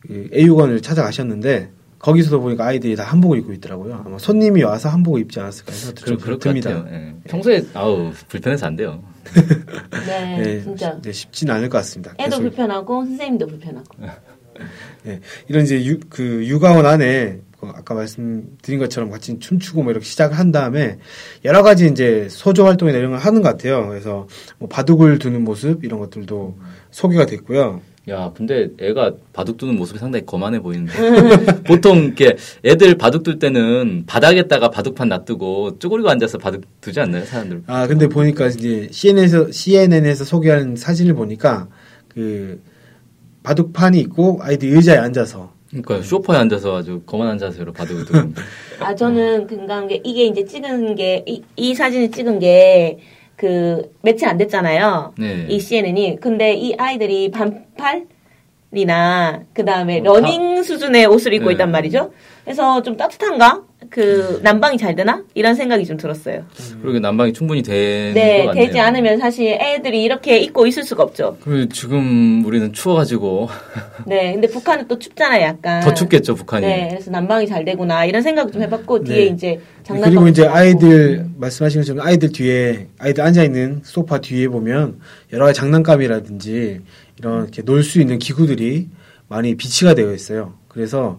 그 0.00 0.28
애육원을 0.32 0.80
찾아가셨는데 0.80 1.70
거기서도 1.98 2.40
보니까 2.40 2.64
아이들이 2.66 2.94
다 2.94 3.02
한복을 3.02 3.38
입고 3.40 3.52
있더라고요. 3.54 4.02
아마 4.06 4.18
손님이 4.18 4.62
와서 4.62 4.88
한복을 4.88 5.20
입지 5.22 5.40
않았을까 5.40 5.72
그럴, 6.00 6.18
좀. 6.38 6.54
같아요. 6.54 6.86
예. 6.92 7.14
평소에 7.24 7.64
아우 7.74 8.12
불편해서 8.28 8.66
안 8.66 8.76
돼요. 8.76 9.02
네, 10.06 10.38
네, 10.38 10.62
진짜. 10.62 10.98
네, 11.02 11.10
쉽지는 11.12 11.52
않을 11.56 11.68
것 11.68 11.78
같습니다. 11.78 12.12
애도 12.18 12.30
계속 12.30 12.42
불편하고 12.42 13.04
선생님도 13.04 13.46
불편하고. 13.48 13.86
네, 15.04 15.20
이런 15.48 15.64
이제 15.64 15.84
유, 15.84 15.98
그 16.08 16.46
육아원 16.46 16.86
안에 16.86 17.40
그 17.60 17.66
아까 17.74 17.94
말씀드린 17.94 18.78
것처럼 18.78 19.10
같이 19.10 19.38
춤추고 19.38 19.82
뭐 19.82 19.90
이렇게 19.90 20.04
시작을 20.04 20.38
한 20.38 20.52
다음에 20.52 20.98
여러 21.44 21.62
가지 21.62 21.86
이제 21.86 22.28
소조 22.30 22.64
활동이나 22.64 22.98
이런 22.98 23.10
걸 23.12 23.20
하는 23.20 23.42
것 23.42 23.48
같아요. 23.48 23.88
그래서 23.88 24.28
뭐 24.58 24.68
바둑을 24.68 25.18
두는 25.18 25.42
모습 25.42 25.84
이런 25.84 25.98
것들도 25.98 26.56
소개가 26.90 27.26
됐고요. 27.26 27.80
야, 28.10 28.32
근데 28.34 28.68
애가 28.80 29.12
바둑 29.32 29.58
두는 29.58 29.76
모습이 29.76 29.98
상당히 29.98 30.24
거만해 30.24 30.60
보이는데. 30.60 30.92
보통 31.66 32.04
이렇게 32.04 32.36
애들 32.64 32.96
바둑 32.96 33.22
둘 33.22 33.38
때는 33.38 34.04
바닥에다가 34.06 34.70
바둑판 34.70 35.08
놔두고 35.08 35.78
쪼그리고 35.78 36.08
앉아서 36.08 36.38
바둑 36.38 36.62
두지 36.80 37.00
않나요, 37.00 37.24
사람들? 37.24 37.64
아 37.66 37.86
근데 37.86 38.06
보니까 38.06 38.46
이제 38.46 38.88
CNN에서 38.90 39.52
CNN에서 39.52 40.24
소개한 40.24 40.76
사진을 40.76 41.14
보니까 41.14 41.68
그 42.08 42.62
바둑판이 43.48 43.98
있고 44.00 44.38
아이들 44.42 44.74
의자에 44.74 44.98
앉아서 44.98 45.50
그러니까 45.70 46.02
쇼파에 46.02 46.38
앉아서 46.38 46.76
아주 46.76 47.02
거만한 47.06 47.38
자세로 47.38 47.72
바둑을 47.72 48.04
두고. 48.04 48.32
아, 48.80 48.94
저는 48.94 49.46
금방 49.46 49.86
게 49.86 50.00
이게 50.04 50.24
이제 50.24 50.44
찍은 50.44 50.94
게, 50.94 51.22
이, 51.26 51.42
이 51.56 51.74
사진을 51.74 52.10
찍은 52.10 52.38
게, 52.38 52.98
그, 53.36 53.94
며칠 54.02 54.28
안 54.28 54.38
됐잖아요. 54.38 55.14
네. 55.18 55.46
이 55.48 55.60
CNN이. 55.60 56.20
근데 56.20 56.54
이 56.54 56.74
아이들이 56.76 57.30
반팔 57.30 58.06
이나, 58.72 59.42
그 59.52 59.64
다음에 59.64 60.00
뭐 60.00 60.14
러닝 60.14 60.62
수준의 60.62 61.06
옷을 61.06 61.32
입고 61.34 61.46
네. 61.46 61.52
있단 61.52 61.70
말이죠. 61.70 62.12
그래서 62.44 62.82
좀 62.82 62.96
따뜻한가? 62.96 63.62
그, 63.90 64.40
난방이 64.42 64.76
잘 64.78 64.94
되나? 64.94 65.22
이런 65.34 65.54
생각이 65.54 65.84
좀 65.86 65.96
들었어요. 65.96 66.44
그리고 66.82 66.98
난방이 66.98 67.32
충분히 67.32 67.62
되는 67.62 68.14
네, 68.14 68.38
것 68.42 68.46
같네요. 68.48 68.66
되지 68.66 68.78
않으면 68.78 69.18
사실 69.18 69.52
애들이 69.60 70.02
이렇게 70.02 70.38
입고 70.38 70.66
있을 70.66 70.84
수가 70.84 71.02
없죠. 71.02 71.36
그리고 71.42 71.68
지금 71.70 72.44
우리는 72.44 72.72
추워가지고 72.72 73.48
네, 74.06 74.32
근데 74.32 74.48
북한은 74.48 74.88
또 74.88 74.98
춥잖아요, 74.98 75.42
약간. 75.42 75.80
더 75.82 75.94
춥겠죠, 75.94 76.34
북한이. 76.34 76.66
네, 76.66 76.88
그래서 76.90 77.10
난방이 77.10 77.46
잘 77.46 77.64
되구나 77.64 78.04
이런 78.04 78.22
생각 78.22 78.52
좀 78.52 78.62
해봤고 78.62 79.04
뒤에 79.04 79.16
네. 79.16 79.24
이제 79.26 79.60
장난감 79.84 80.10
그리고 80.12 80.28
이제. 80.28 80.46
아이들 80.46 81.26
말씀하신 81.36 81.80
것처럼 81.80 82.06
아이들 82.06 82.30
뒤에 82.32 82.88
아이들 82.98 83.24
앉아 83.24 83.42
있는 83.44 83.80
소파 83.84 84.18
뒤에 84.20 84.48
보면 84.48 85.00
여러 85.32 85.44
가지 85.46 85.58
장난감이라든지 85.60 86.80
이런 87.18 87.42
이렇게 87.44 87.62
놀 87.62 87.82
수 87.82 88.00
있는 88.00 88.18
기구들이 88.18 88.88
많이 89.28 89.54
비치가 89.56 89.94
되어 89.94 90.12
있어요. 90.14 90.54
그래서 90.82 91.18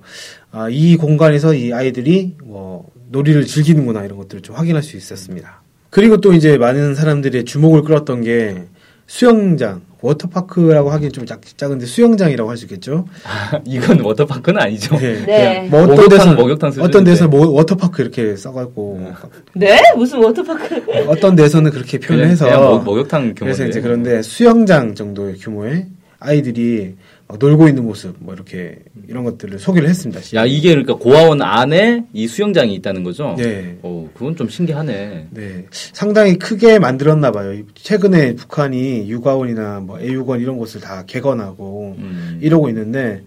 아, 0.53 0.69
이 0.69 0.95
공간에서 0.95 1.53
이 1.53 1.73
아이들이 1.73 2.37
뭐 2.45 2.87
놀이를 3.11 3.45
즐기는구나 3.45 4.05
이런 4.05 4.17
것들을 4.17 4.41
좀 4.41 4.55
확인할 4.55 4.81
수 4.81 4.95
있었습니다. 4.95 5.61
그리고 5.89 6.21
또 6.21 6.31
이제 6.31 6.57
많은 6.57 6.95
사람들의 6.95 7.43
주목을 7.43 7.81
끌었던 7.81 8.21
게 8.21 8.63
수영장, 9.05 9.81
워터파크라고 10.01 10.91
하기엔 10.91 11.11
좀 11.11 11.25
작, 11.25 11.41
작은데 11.57 11.85
수영장이라고 11.87 12.49
할 12.49 12.55
수 12.55 12.63
있겠죠. 12.65 13.05
이건 13.65 13.99
워터파크는 13.99 14.61
아니죠. 14.61 14.95
네. 14.97 15.25
네. 15.25 15.67
뭐 15.69 15.81
어떤 15.81 15.95
목욕탕, 15.97 16.09
데서 16.19 16.33
목욕탕. 16.35 16.73
어떤 16.79 17.03
데서 17.03 17.27
뭐 17.27 17.47
워터파크 17.49 18.01
이렇게 18.01 18.37
써갖고 18.37 19.11
네? 19.55 19.77
무슨 19.97 20.19
워터파크? 20.23 20.83
어떤 21.09 21.35
데서는 21.35 21.71
그렇게 21.71 21.97
그냥, 21.97 22.19
표현해서 22.19 22.45
그냥 22.45 22.61
목- 22.61 22.83
목욕탕 22.85 23.19
규모인데. 23.35 23.39
그래서 23.43 23.67
이제 23.67 23.81
그런데 23.81 24.21
수영장 24.21 24.95
정도의 24.95 25.35
규모의 25.35 25.87
아이들이 26.19 26.95
막 26.95 27.18
놀고 27.37 27.67
있는 27.67 27.83
모습 27.83 28.15
뭐 28.19 28.33
이렇게 28.33 28.79
이런 29.07 29.23
것들을 29.23 29.59
소개를 29.59 29.87
했습니다. 29.87 30.19
야, 30.33 30.45
이게 30.45 30.69
그러니까 30.69 30.95
고아원 30.95 31.41
안에 31.43 32.05
이 32.11 32.27
수영장이 32.27 32.73
있다는 32.75 33.03
거죠? 33.03 33.35
네. 33.37 33.77
어, 33.83 34.09
그건 34.15 34.35
좀 34.35 34.49
신기하네. 34.49 35.27
네, 35.29 35.65
상당히 35.71 36.39
크게 36.39 36.79
만들었나 36.79 37.31
봐요. 37.31 37.61
최근에 37.75 38.35
북한이 38.35 39.09
육아원이나 39.09 39.81
뭐 39.81 39.99
애육원 39.99 40.41
이런 40.41 40.57
곳을 40.57 40.81
다 40.81 41.03
개건하고 41.05 41.95
음. 41.99 42.39
이러고 42.41 42.67
있는데 42.69 43.23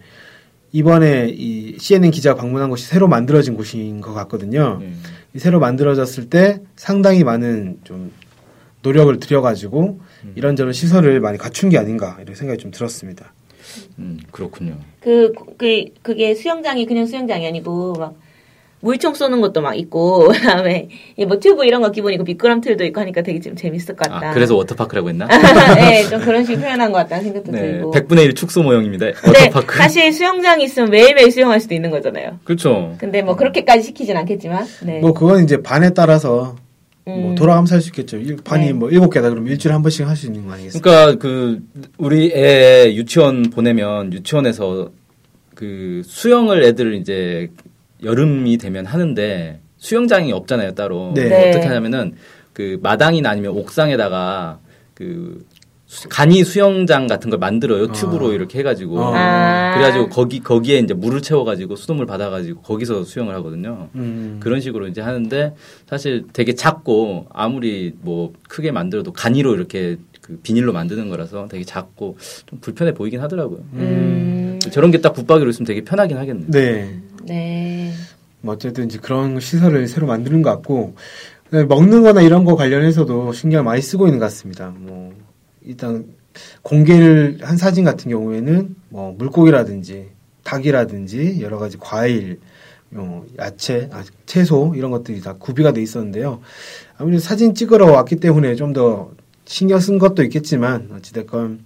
이번에 0.73 1.29
이 1.29 1.77
CNN 1.79 2.11
기자가 2.11 2.41
방문한 2.41 2.71
곳이 2.71 2.87
새로 2.87 3.07
만들어진 3.07 3.55
곳인 3.55 4.01
것 4.01 4.15
같거든요. 4.15 4.79
음. 4.83 5.01
이 5.35 5.39
새로 5.39 5.61
만들어졌을 5.61 6.29
때 6.29 6.61
상당히 6.75 7.23
많은 7.23 7.79
좀 7.85 8.11
노력을 8.83 9.17
들여가지고 9.21 10.01
음. 10.25 10.33
이런저런 10.35 10.73
시설을 10.73 11.21
많이 11.21 11.39
갖춘 11.39 11.69
게 11.69 11.79
아닌가 11.79 12.19
이런 12.21 12.35
생각이 12.35 12.59
좀 12.61 12.73
들었습니다. 12.73 13.33
음, 13.99 14.19
그렇군요. 14.31 14.77
그, 15.01 15.33
그, 15.57 15.85
그게 16.03 16.35
수영장이 16.35 16.87
그냥 16.87 17.07
수영장이 17.07 17.47
아니고, 17.47 17.95
막, 17.95 18.15
물총 18.81 19.15
쏘는 19.15 19.41
것도 19.41 19.61
막 19.61 19.75
있고, 19.79 20.27
그 20.35 20.39
다음에, 20.41 20.89
뭐 21.29 21.39
튜브 21.39 21.65
이런 21.65 21.83
거 21.83 21.93
기본이고, 21.93 22.25
미끄럼틀도 22.25 22.85
있고 22.87 23.01
하니까 23.01 23.23
되게 23.23 23.39
좀 23.39 23.55
재밌을 23.55 23.95
것 23.95 24.11
같다. 24.11 24.31
아, 24.31 24.35
그래서 24.35 24.57
워터파크라고 24.57 25.09
했나? 25.09 25.29
네, 25.77 26.03
좀 26.09 26.21
그런 26.21 26.45
식으로 26.45 26.63
표현한 26.63 26.91
것 26.91 26.99
같다는 26.99 27.25
생각도 27.25 27.53
네, 27.53 27.61
들고. 27.61 27.93
100분의 27.93 28.25
1 28.25 28.35
축소 28.35 28.63
모형입니다. 28.65 29.13
근데 29.13 29.41
워터파크. 29.47 29.77
사실 29.77 30.13
수영장이 30.13 30.65
있으면 30.65 30.91
매일매일 30.91 31.31
수영할 31.31 31.61
수도 31.61 31.75
있는 31.77 31.91
거잖아요. 31.91 32.41
그렇죠. 32.43 32.97
근데 32.99 33.23
뭐 33.23 33.37
그렇게까지 33.37 33.83
시키진 33.85 34.17
않겠지만, 34.17 34.67
네. 34.85 34.99
뭐 34.99 35.13
그건 35.13 35.45
이제 35.45 35.63
반에 35.63 35.91
따라서 35.91 36.57
뭐 37.05 37.31
음. 37.31 37.35
돌아가면서 37.35 37.75
할 37.75 37.83
수 37.83 37.89
있겠죠. 37.89 38.17
일- 38.19 38.37
반이 38.45 38.67
네. 38.67 38.73
뭐 38.73 38.89
일곱 38.91 39.11
개다 39.11 39.29
그러면 39.31 39.51
일주일에 39.53 39.73
한 39.73 39.83
번씩 39.83 40.07
할 40.07 40.15
수 40.17 40.27
있는 40.27 40.47
거 40.47 40.53
아니겠습니까? 40.53 40.91
그러니까 41.17 41.19
그 41.21 41.61
우리 41.99 42.31
애 42.33 42.93
유치원 42.95 43.51
보내면 43.51 44.13
유치원에서 44.13 44.91
그 45.55 46.03
수영을 46.05 46.63
애들 46.63 46.95
이제 46.95 47.51
여름이 48.03 48.57
되면 48.59 48.87
하는데 48.87 49.61
수영장이 49.79 50.33
없잖아요 50.33 50.75
따로. 50.75 51.13
네. 51.15 51.29
네. 51.29 51.49
어떻게 51.51 51.67
하냐면은 51.67 52.15
그 52.53 52.79
마당이나 52.83 53.31
아니면 53.31 53.53
옥상에다가 53.57 54.61
그 54.95 55.45
수- 55.52 55.52
간이 56.09 56.45
수영장 56.45 57.07
같은 57.07 57.29
걸 57.31 57.39
만들어요 57.39 57.85
아. 57.85 57.93
튜브로 57.93 58.33
이렇게 58.33 58.59
해가지고 58.61 58.99
아. 59.03 59.75
그래가지고 59.75 60.09
거기 60.09 60.41
거기에 60.41 60.79
이제 60.79 60.95
물을 60.95 61.21
채워가지고 61.21 61.77
수돗물 61.77 62.07
받아가지고 62.07 62.63
거기서 62.63 63.05
수영을 63.05 63.35
하거든요. 63.37 63.89
음. 63.95 64.39
그런 64.41 64.61
식으로 64.61 64.89
이제 64.89 65.01
하는데 65.01 65.55
사실 65.89 66.25
되게 66.33 66.55
작고 66.55 67.27
아무리 67.33 67.95
뭐 68.01 68.33
크게 68.49 68.73
만들어도 68.73 69.13
간이로 69.13 69.55
이렇게 69.55 69.97
그 70.23 70.39
비닐로 70.43 70.73
만드는 70.73 71.09
거라서 71.09 71.49
되게 71.51 71.65
작고 71.65 72.17
좀 72.47 72.59
불편해 72.61 72.95
보이긴 72.95 73.21
하더라고요. 73.21 73.59
음, 73.75 74.59
저런 74.71 74.91
게 74.93 74.99
딱 75.03 75.13
붙박이로 75.15 75.51
있으면 75.51 75.67
되게 75.67 75.83
편하긴 75.83 76.17
하겠네. 76.17 76.47
네. 76.49 77.01
네. 77.25 77.93
뭐 78.41 78.55
어쨌든 78.55 78.87
이제 78.87 78.99
그런 78.99 79.41
시설을 79.41 79.87
새로 79.89 80.07
만드는 80.07 80.43
것 80.43 80.51
같고 80.51 80.95
그다음에 81.47 81.67
먹는 81.67 82.03
거나 82.03 82.23
이런 82.23 82.45
거 82.45 82.55
관련해서도 82.57 83.33
신경을 83.33 83.65
많이 83.65 83.83
쓰고 83.83 84.07
있는 84.07 84.19
것 84.21 84.27
같습니다. 84.27 84.73
뭐 84.79 85.13
일단 85.67 86.07
공개를 86.63 87.39
한 87.43 87.57
사진 87.57 87.85
같은 87.85 88.11
경우에는 88.11 88.75
뭐 88.89 89.15
물고기라든지 89.19 90.09
닭이라든지 90.45 91.39
여러 91.41 91.59
가지 91.59 91.77
과일, 91.79 92.41
뭐 92.89 93.27
야채, 93.39 93.89
아, 93.93 94.03
채소 94.27 94.75
이런 94.77 94.91
것들이 94.91 95.21
다 95.21 95.35
구비가 95.35 95.73
돼 95.73 95.83
있었는데요. 95.83 96.41
아무래도 96.97 97.21
사진 97.21 97.55
찍으러 97.55 97.91
왔기 97.93 98.17
때문에 98.17 98.55
좀 98.55 98.73
더 98.73 99.13
신경 99.45 99.81
쓴 99.81 99.99
것도 99.99 100.23
있겠지만 100.25 100.89
어찌됐건 100.97 101.65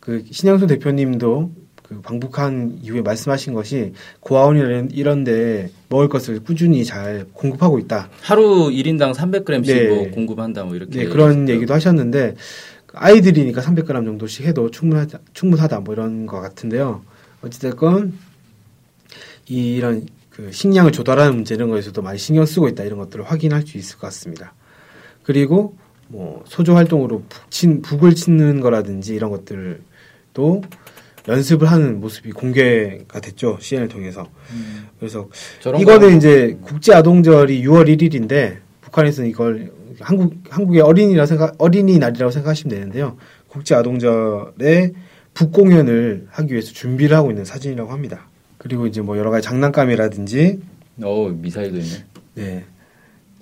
그 0.00 0.24
신영수 0.30 0.66
대표님도 0.66 1.50
그 1.82 2.00
방북한 2.00 2.78
이후에 2.82 3.00
말씀하신 3.00 3.54
것이 3.54 3.92
고아원이나 4.20 4.88
이런데 4.92 5.70
먹을 5.88 6.08
것을 6.08 6.40
꾸준히 6.40 6.84
잘 6.84 7.26
공급하고 7.32 7.78
있다. 7.78 8.10
하루 8.22 8.68
1인당 8.70 9.14
300g씩 9.14 9.66
네. 9.66 9.88
뭐 9.88 10.10
공급한다 10.10 10.64
뭐 10.64 10.74
이렇게 10.74 11.04
네, 11.04 11.06
그런. 11.06 11.48
얘기도 11.48 11.72
하셨는데 11.74 12.34
아이들이니까 12.96 13.60
300g 13.60 14.04
정도씩 14.04 14.46
해도 14.46 14.70
충분하다, 14.70 15.20
충분하다 15.34 15.80
뭐 15.80 15.94
이런 15.94 16.26
것 16.26 16.40
같은데요. 16.40 17.02
어찌됐건 17.42 18.14
이런 19.46 20.06
그 20.30 20.50
식량을 20.52 20.92
조달하는 20.92 21.34
문제 21.34 21.54
이런 21.54 21.70
거에서도 21.70 22.00
많이 22.02 22.18
신경 22.18 22.44
쓰고 22.44 22.68
있다 22.68 22.84
이런 22.84 22.98
것들을 22.98 23.24
확인할 23.24 23.62
수 23.62 23.78
있을 23.78 23.98
것 23.98 24.08
같습니다. 24.08 24.54
그리고 25.22 25.76
뭐 26.08 26.42
소조 26.46 26.74
활동으로 26.74 27.24
북 27.28 27.50
친, 27.50 27.82
북을 27.82 28.14
치는 28.14 28.60
거라든지 28.60 29.14
이런 29.14 29.30
것들도 29.30 30.62
연습을 31.28 31.70
하는 31.70 32.00
모습이 32.00 32.32
공개가 32.32 33.20
됐죠 33.20 33.58
CN을 33.60 33.88
통해서. 33.88 34.28
그래서 34.98 35.28
저런 35.60 35.80
이거는 35.80 36.00
거는 36.00 36.16
이제 36.16 36.58
국제 36.62 36.94
아동절이 36.94 37.62
6월 37.62 37.88
1일인데 37.88 38.58
북한에서는 38.82 39.28
이걸 39.28 39.72
한국 40.00 40.34
한국의 40.50 40.80
어린이라 40.82 41.26
생각 41.26 41.54
어린이날이라고 41.58 42.30
생각하시면 42.30 42.74
되는데요. 42.74 43.16
국제 43.48 43.74
아동절에 43.74 44.92
북 45.34 45.52
공연을 45.52 46.26
하기 46.30 46.52
위해서 46.52 46.72
준비를 46.72 47.16
하고 47.16 47.30
있는 47.30 47.44
사진이라고 47.44 47.90
합니다. 47.92 48.28
그리고 48.58 48.86
이제 48.86 49.00
뭐 49.00 49.18
여러 49.18 49.30
가지 49.30 49.46
장난감이라든지 49.46 50.58
어 51.02 51.28
미사일도 51.28 51.76
있네. 51.78 52.04
네. 52.34 52.64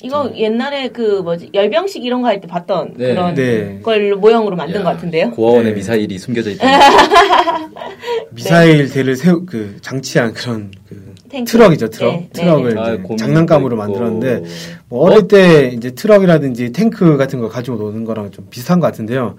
이거 0.03 0.31
옛날에 0.37 0.89
그 0.89 1.21
뭐지 1.23 1.51
열병식 1.55 2.05
이런 2.05 2.21
거 2.21 2.29
할 2.29 2.41
때 2.41 2.47
봤던 2.49 2.95
네. 2.97 3.09
그런 3.15 3.35
네. 3.35 3.81
걸 3.83 4.15
모형으로 4.17 4.55
만든 4.57 4.81
야, 4.81 4.85
것 4.85 4.91
같은데요. 4.91 5.31
고아원에 5.31 5.71
네. 5.71 5.73
미사일이 5.77 6.19
숨겨져 6.19 6.51
있다. 6.51 6.67
미사일 8.31 8.91
대를 8.91 9.17
세우 9.17 9.47
그 9.47 9.77
장치한 9.81 10.35
그런 10.35 10.73
그 10.89 11.04
탱크. 11.29 11.51
트럭이죠 11.51 11.89
트럭 11.91 12.13
네, 12.13 12.19
네, 12.21 12.29
트럭을 12.41 12.79
아, 12.79 12.83
이제 12.83 12.97
고민도 13.03 13.17
장난감으로 13.17 13.75
있고. 13.75 13.77
만들었는데 13.77 14.43
뭐 14.89 15.01
어릴 15.05 15.27
때 15.29 15.69
이제 15.69 15.91
트럭이라든지 15.93 16.73
탱크 16.73 17.17
같은 17.17 17.41
거 17.41 17.49
가지고 17.49 17.77
노는 17.79 18.05
거랑 18.05 18.31
좀 18.31 18.47
비슷한 18.51 18.81
것 18.81 18.87
같은데요. 18.87 19.37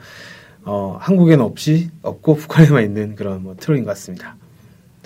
어 0.66 0.98
한국에는 1.00 1.46
없이 1.46 1.90
없고 2.02 2.36
북한에만 2.36 2.84
있는 2.84 3.16
그런 3.16 3.44
뭐 3.44 3.56
트럭인 3.60 3.84
것 3.84 3.92
같습니다. 3.92 4.36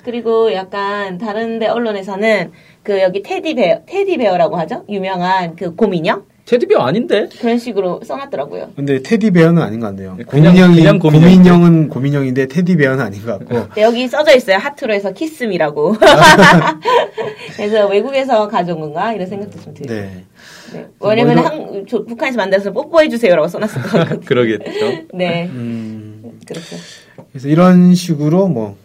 그리고 0.03 0.53
약간 0.53 1.17
다른데 1.17 1.67
언론에서는 1.67 2.51
그 2.83 3.01
여기 3.01 3.21
테디베어 3.21 3.81
테디베어라고 3.85 4.55
하죠. 4.57 4.85
유명한 4.89 5.55
그 5.57 5.75
곰인형 5.75 6.23
테디베어 6.49 6.79
아닌데? 6.79 7.29
그런 7.39 7.59
식으로 7.59 8.01
써놨더라고요. 8.03 8.71
근데 8.75 9.03
테디베어는 9.03 9.61
아닌 9.61 9.79
것 9.79 9.85
같네요. 9.87 10.17
그냥- 10.27 10.55
곰인형인데. 10.55 10.97
곰인형은 10.97 11.89
곰인형인데 11.89 12.47
테디베어는 12.47 12.99
아닌 13.05 13.23
것 13.23 13.37
같고 13.37 13.67
네, 13.75 13.83
여기 13.83 14.07
써져 14.07 14.35
있어요. 14.35 14.57
하트로 14.57 14.91
해서 14.95 15.11
키스미라고. 15.11 15.95
그래서 17.55 17.87
외국에서 17.87 18.47
가져온 18.47 18.79
건가 18.79 19.13
이런 19.13 19.27
생각도 19.27 19.59
좀 19.61 19.73
들어요. 19.75 20.01
네. 20.01 20.23
네. 20.73 20.87
왜냐면 20.99 21.35
뭐 21.35 21.43
이런- 21.45 21.45
한, 21.75 21.85
저, 21.87 22.03
북한에서 22.03 22.37
만들어서 22.37 22.71
뽀뽀해 22.71 23.09
주세요라고 23.09 23.47
써놨을 23.47 23.81
것 23.83 23.89
같거든요. 23.99 24.19
그러겠죠. 24.25 25.03
네, 25.13 25.47
음, 25.53 26.39
그렇죠. 26.47 26.75
그래서 27.31 27.47
이런 27.47 27.93
식으로 27.93 28.47
뭐 28.47 28.75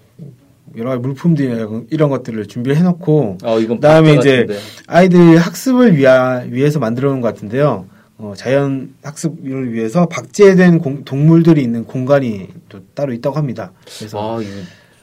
여러 0.76 0.90
가지 0.90 1.00
물품들 1.00 1.86
이런- 1.90 2.10
것들을 2.10 2.46
준비를 2.46 2.76
해놓고 2.76 3.38
아 3.42 3.54
이건 3.56 3.76
그다음에 3.78 4.14
이제. 4.14 4.46
아이들 4.86 5.36
학습을 5.38 5.96
위하, 5.96 6.44
위해서 6.48 6.78
만들어 6.78 7.10
놓은 7.10 7.20
것 7.20 7.28
같은데요. 7.34 7.86
어, 8.18 8.32
자연 8.36 8.94
학습을 9.02 9.72
위해서 9.72 10.06
박제된 10.06 10.78
공- 10.78 11.04
동물들이 11.04 11.62
있는 11.62 11.84
공간이 11.84 12.48
또 12.68 12.80
따로 12.94 13.12
있다고 13.12 13.36
합니다. 13.36 13.72
그래서 13.98 14.36
아 14.38 14.40
이거 14.42 14.50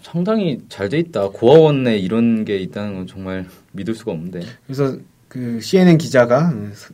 상당히 0.02 0.60
잘 0.70 0.90
돼 0.90 0.98
있다. 1.00 1.30
고아원에 1.30 1.98
이런 1.98 2.46
게 2.46 2.58
있다는 2.58 2.96
건 2.96 3.08
정말 3.08 3.46
믿을 3.74 3.96
수가 3.96 4.12
없는데. 4.14 4.42
그래서 4.66 4.98
그 5.28 5.60
CNN 5.62 5.98
기자가 5.98 6.54
사- 6.74 6.94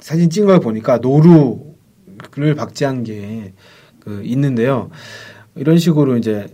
사진 0.00 0.28
찍은 0.30 0.46
걸 0.48 0.60
보니까 0.60 0.98
노루를 0.98 2.54
박제한 2.56 3.04
게 3.04 3.52
그 4.00 4.20
있는데요. 4.24 4.90
이런 5.54 5.78
식으로 5.78 6.18
이제 6.18 6.46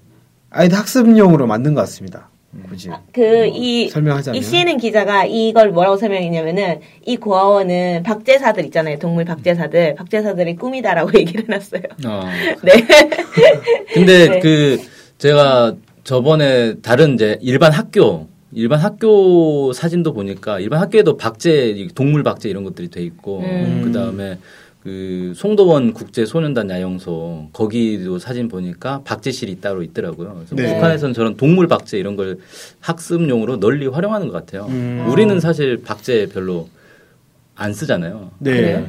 아이들 0.51 0.79
학습용으로 0.79 1.47
만든 1.47 1.75
것 1.75 1.81
같습니다. 1.83 2.29
굳이 2.69 2.91
그, 3.13 3.47
이, 3.47 3.89
설명하자면 3.89 4.37
이 4.39 4.43
CNN 4.43 4.79
기자가 4.79 5.25
이걸 5.25 5.71
뭐라고 5.71 5.97
설명했냐면은 5.97 6.81
이 7.07 7.17
고아원은 7.17 8.03
박제사들 8.03 8.65
있잖아요. 8.67 8.99
동물 8.99 9.25
박제사들. 9.25 9.95
박제사들의 9.95 10.57
꿈이다라고 10.57 11.13
얘기를 11.19 11.45
해놨어요. 11.45 11.83
아. 12.05 12.33
네. 12.63 12.73
근데 13.95 14.29
네. 14.29 14.39
그 14.41 14.79
제가 15.19 15.77
저번에 16.03 16.75
다른 16.81 17.15
이제 17.15 17.39
일반 17.41 17.73
학교 17.73 18.27
일반 18.53 18.81
학교 18.81 19.73
사진도 19.73 20.13
보니까 20.13 20.59
일반 20.59 20.81
학교에도 20.81 21.17
박제 21.17 21.89
동물 21.95 22.25
박제 22.25 22.49
이런 22.49 22.65
것들이 22.65 22.89
돼 22.89 23.01
있고 23.03 23.41
음. 23.41 23.83
그 23.85 23.93
다음에 23.93 24.39
그 24.83 25.33
송도원 25.37 25.93
국제 25.93 26.25
소년단 26.25 26.71
야영소 26.71 27.49
거기도 27.53 28.19
사진 28.19 28.49
보니까 28.49 29.03
박제실이 29.05 29.61
따로 29.61 29.83
있더라고요. 29.83 30.35
그래서 30.37 30.55
네. 30.57 30.75
북한에서는 30.75 31.13
저런 31.15 31.37
동물 31.37 31.69
박제 31.69 31.99
이런 31.99 32.17
걸 32.17 32.39
학습용으로 32.81 33.61
널리 33.61 33.87
활용하는 33.87 34.29
것 34.29 34.33
같아요. 34.33 34.67
음. 34.71 35.07
우리는 35.11 35.39
사실 35.39 35.83
박제 35.83 36.29
별로 36.33 36.69
안 37.57 37.75
쓰잖아요. 37.75 38.31
네. 38.39 38.51
그래요? 38.53 38.87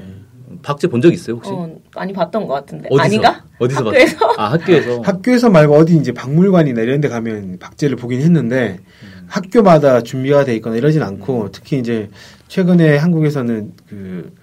박제 0.64 0.88
본 0.88 1.02
적 1.02 1.14
있어요 1.14 1.38
혹시? 1.38 1.50
어, 1.52 1.78
많이 1.96 2.14
봤던 2.14 2.46
것 2.48 2.54
같은데. 2.54 2.88
어디서? 2.90 3.04
아닌가? 3.04 3.44
어디서 3.60 3.86
학교에서? 3.86 4.18
봤어요? 4.18 4.36
아 4.38 4.52
학교에서. 4.52 5.00
학교에서 5.04 5.50
말고 5.50 5.76
어디 5.76 5.96
이제 5.98 6.14
박물관이나 6.14 6.82
이런 6.82 7.02
데 7.02 7.10
가면 7.10 7.58
박제를 7.60 7.98
보긴 7.98 8.22
했는데 8.22 8.80
학교마다 9.28 10.02
준비가 10.04 10.46
돼 10.46 10.56
있거나 10.56 10.76
이러진 10.78 11.04
않고 11.04 11.52
특히 11.52 11.80
이제 11.80 12.10
최근에 12.48 12.98
한국에서는 12.98 13.74
그 13.90 14.34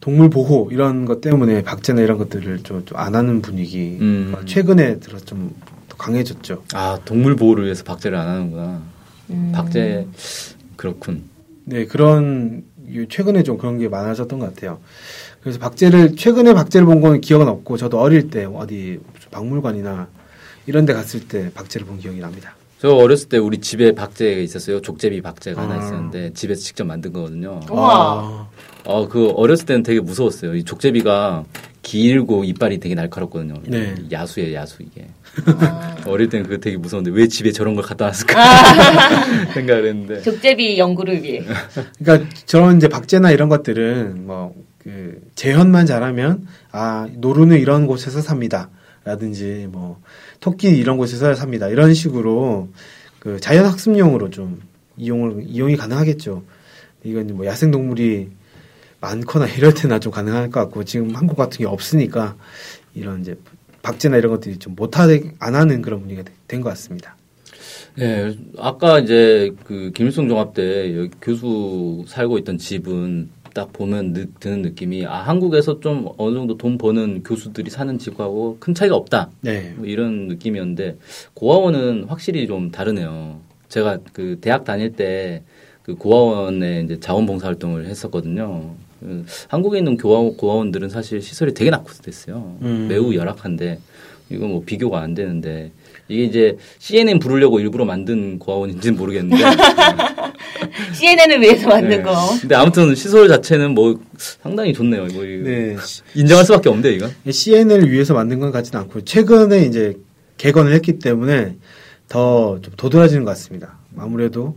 동물 0.00 0.30
보호 0.30 0.68
이런 0.72 1.04
것 1.04 1.20
때문에 1.20 1.62
박제나 1.62 2.00
이런 2.00 2.16
것들을 2.18 2.62
좀 2.62 2.82
안 2.94 3.14
하는 3.14 3.42
분위기 3.42 3.98
음. 4.00 4.34
최근에 4.46 4.98
들어 4.98 5.18
좀더 5.18 5.96
강해졌죠. 5.98 6.62
아 6.72 6.98
동물 7.04 7.36
보호를 7.36 7.64
위해서 7.64 7.84
박제를 7.84 8.16
안 8.16 8.28
하는구나. 8.28 8.82
음. 9.30 9.52
박제 9.54 10.06
그렇군. 10.76 11.24
네 11.64 11.84
그런 11.86 12.64
이- 12.88 13.06
최근에 13.08 13.42
좀 13.42 13.58
그런 13.58 13.78
게 13.78 13.88
많아졌던 13.88 14.38
것 14.38 14.54
같아요. 14.54 14.80
그래서 15.42 15.58
박제를 15.58 16.16
최근에 16.16 16.54
박제를 16.54 16.86
본 16.86 17.00
거는 17.00 17.20
기억은 17.20 17.46
없고 17.48 17.76
저도 17.76 18.00
어릴 18.00 18.30
때 18.30 18.44
어디 18.46 18.98
박물관이나 19.30 20.08
이런 20.66 20.86
데 20.86 20.92
갔을 20.94 21.28
때 21.28 21.50
박제를 21.54 21.86
본 21.86 21.98
기억이 21.98 22.18
납니다. 22.20 22.54
저 22.78 22.88
어렸을 22.94 23.28
때 23.28 23.36
우리 23.36 23.58
집에 23.58 23.94
박제가 23.94 24.40
있었어요. 24.40 24.80
족제비 24.80 25.20
박제가 25.20 25.60
하나 25.62 25.74
아. 25.74 25.78
있었는데 25.78 26.32
집에서 26.32 26.62
직접 26.62 26.84
만든 26.84 27.12
거거든요. 27.12 27.60
우와. 27.70 28.48
아, 28.84 28.92
어그 28.92 29.30
어렸을 29.30 29.66
때는 29.66 29.82
되게 29.82 30.00
무서웠어요. 30.00 30.54
이 30.54 30.64
족제비가 30.64 31.44
길고 31.82 32.44
이빨이 32.44 32.78
되게 32.78 32.94
날카롭거든요. 32.94 33.54
네. 33.66 33.94
야수예요, 34.10 34.54
야수 34.54 34.82
이게. 34.82 35.08
아. 35.46 35.96
어릴 36.06 36.28
때는 36.28 36.44
그거 36.44 36.58
되게 36.58 36.76
무서운데 36.76 37.10
왜 37.10 37.28
집에 37.28 37.52
저런 37.52 37.74
걸 37.74 37.84
갖다 37.84 38.06
놨을까 38.06 39.52
생각을 39.54 39.86
했는데. 39.88 40.22
족제비 40.22 40.78
연구를 40.78 41.22
위해. 41.22 41.42
그러니까 42.02 42.28
저런 42.46 42.76
이제 42.76 42.88
박제나 42.88 43.30
이런 43.30 43.48
것들은 43.48 44.26
뭐 44.26 44.54
그 44.82 45.20
재현만 45.34 45.86
잘하면 45.86 46.46
아 46.72 47.08
노루는 47.12 47.58
이런 47.60 47.86
곳에서 47.86 48.20
삽니다. 48.20 48.70
라든지 49.04 49.66
뭐 49.70 50.00
토끼 50.40 50.68
이런 50.68 50.96
곳에서 50.96 51.34
삽니다. 51.34 51.68
이런 51.68 51.94
식으로 51.94 52.68
그 53.18 53.40
자연 53.40 53.64
학습용으로 53.66 54.30
좀 54.30 54.60
이용을 54.96 55.44
이용이 55.46 55.76
가능하겠죠. 55.76 56.42
이건 57.04 57.28
뭐 57.28 57.46
야생 57.46 57.70
동물이 57.70 58.30
많거나 59.00 59.46
이럴 59.48 59.72
때나 59.74 59.98
좀 59.98 60.12
가능할 60.12 60.50
것 60.50 60.60
같고 60.60 60.84
지금 60.84 61.14
한국 61.14 61.36
같은 61.36 61.58
게 61.58 61.66
없으니까 61.66 62.36
이런 62.94 63.20
이제 63.22 63.36
박제나 63.82 64.16
이런 64.18 64.32
것들이 64.32 64.58
좀 64.58 64.74
못하게 64.76 65.32
안 65.38 65.54
하는 65.54 65.80
그런 65.82 66.00
분위기가 66.00 66.28
된 66.46 66.60
것 66.60 66.68
같습니다. 66.70 67.16
네, 67.96 68.36
아까 68.58 68.98
이제 68.98 69.52
그 69.64 69.90
김일성 69.94 70.28
종합대 70.28 70.96
여기 70.96 71.10
교수 71.20 72.04
살고 72.06 72.38
있던 72.38 72.58
집은 72.58 73.30
딱 73.52 73.72
보면 73.72 74.12
느- 74.12 74.26
드는 74.38 74.62
느낌이 74.62 75.06
아 75.06 75.22
한국에서 75.22 75.80
좀 75.80 76.08
어느 76.18 76.34
정도 76.36 76.56
돈 76.56 76.78
버는 76.78 77.24
교수들이 77.24 77.68
사는 77.70 77.98
집하고 77.98 78.58
큰 78.60 78.74
차이가 78.74 78.94
없다 78.94 79.30
네. 79.40 79.74
뭐 79.76 79.86
이런 79.86 80.28
느낌이었는데 80.28 80.98
고아원은 81.34 82.04
확실히 82.04 82.46
좀 82.46 82.70
다르네요. 82.70 83.40
제가 83.68 83.98
그 84.12 84.38
대학 84.40 84.64
다닐 84.64 84.92
때 84.92 85.42
그 85.82 85.94
고아원에 85.94 86.82
이제 86.82 87.00
자원봉사 87.00 87.46
활동을 87.48 87.86
했었거든요. 87.86 88.74
그 89.00 89.24
한국에 89.48 89.78
있는 89.78 89.96
고아, 89.96 90.32
고아원들은 90.36 90.88
사실 90.90 91.20
시설이 91.22 91.54
되게 91.54 91.70
낙후됐어요. 91.70 92.58
음. 92.62 92.86
매우 92.88 93.14
열악한데 93.14 93.78
이건 94.30 94.50
뭐 94.50 94.62
비교가 94.64 95.00
안 95.00 95.14
되는데 95.14 95.72
이게 96.08 96.24
이제 96.24 96.56
CNN 96.78 97.18
부르려고 97.18 97.58
일부러 97.60 97.84
만든 97.84 98.38
고아원인지는 98.38 98.96
모르겠는데 98.98 99.42
CNN을 100.94 101.40
위해서 101.40 101.68
만든 101.68 101.88
네. 101.88 102.02
거. 102.02 102.14
근데 102.40 102.54
아무튼 102.54 102.94
시설 102.94 103.28
자체는 103.28 103.72
뭐 103.72 103.98
상당히 104.16 104.72
좋네요. 104.72 105.06
뭐 105.06 105.24
이거 105.24 105.48
네. 105.48 105.76
인정할 106.14 106.44
수밖에 106.44 106.68
없는데 106.68 106.92
이건. 106.94 107.12
CN을 107.28 107.90
위해서 107.90 108.14
만든 108.14 108.38
건 108.40 108.50
같지는 108.52 108.80
않고 108.82 109.02
최근에 109.04 109.64
이제 109.64 109.96
개건을 110.36 110.72
했기 110.74 110.98
때문에 110.98 111.56
더 112.08 112.58
좀 112.62 112.74
도드라지는 112.76 113.24
것 113.24 113.30
같습니다. 113.32 113.78
아무래도 113.96 114.56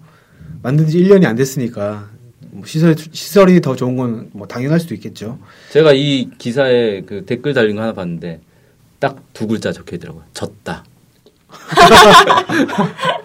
만든 0.61 0.87
지 0.87 0.99
1년이 1.03 1.25
안 1.25 1.35
됐으니까 1.35 2.09
뭐 2.19 2.22
시설 2.65 2.95
시설이 2.97 3.61
더 3.61 3.75
좋은 3.75 3.95
건 3.97 4.29
뭐 4.33 4.47
당연할 4.47 4.79
수도 4.79 4.93
있겠죠. 4.95 5.37
제가 5.71 5.93
이 5.93 6.29
기사에 6.37 7.01
그 7.01 7.25
댓글 7.25 7.53
달린 7.53 7.75
거 7.75 7.81
하나 7.81 7.93
봤는데 7.93 8.39
딱 8.99 9.17
두 9.33 9.47
글자 9.47 9.71
적혀 9.71 9.95
있더라고요. 9.97 10.23
졌다. 10.33 10.83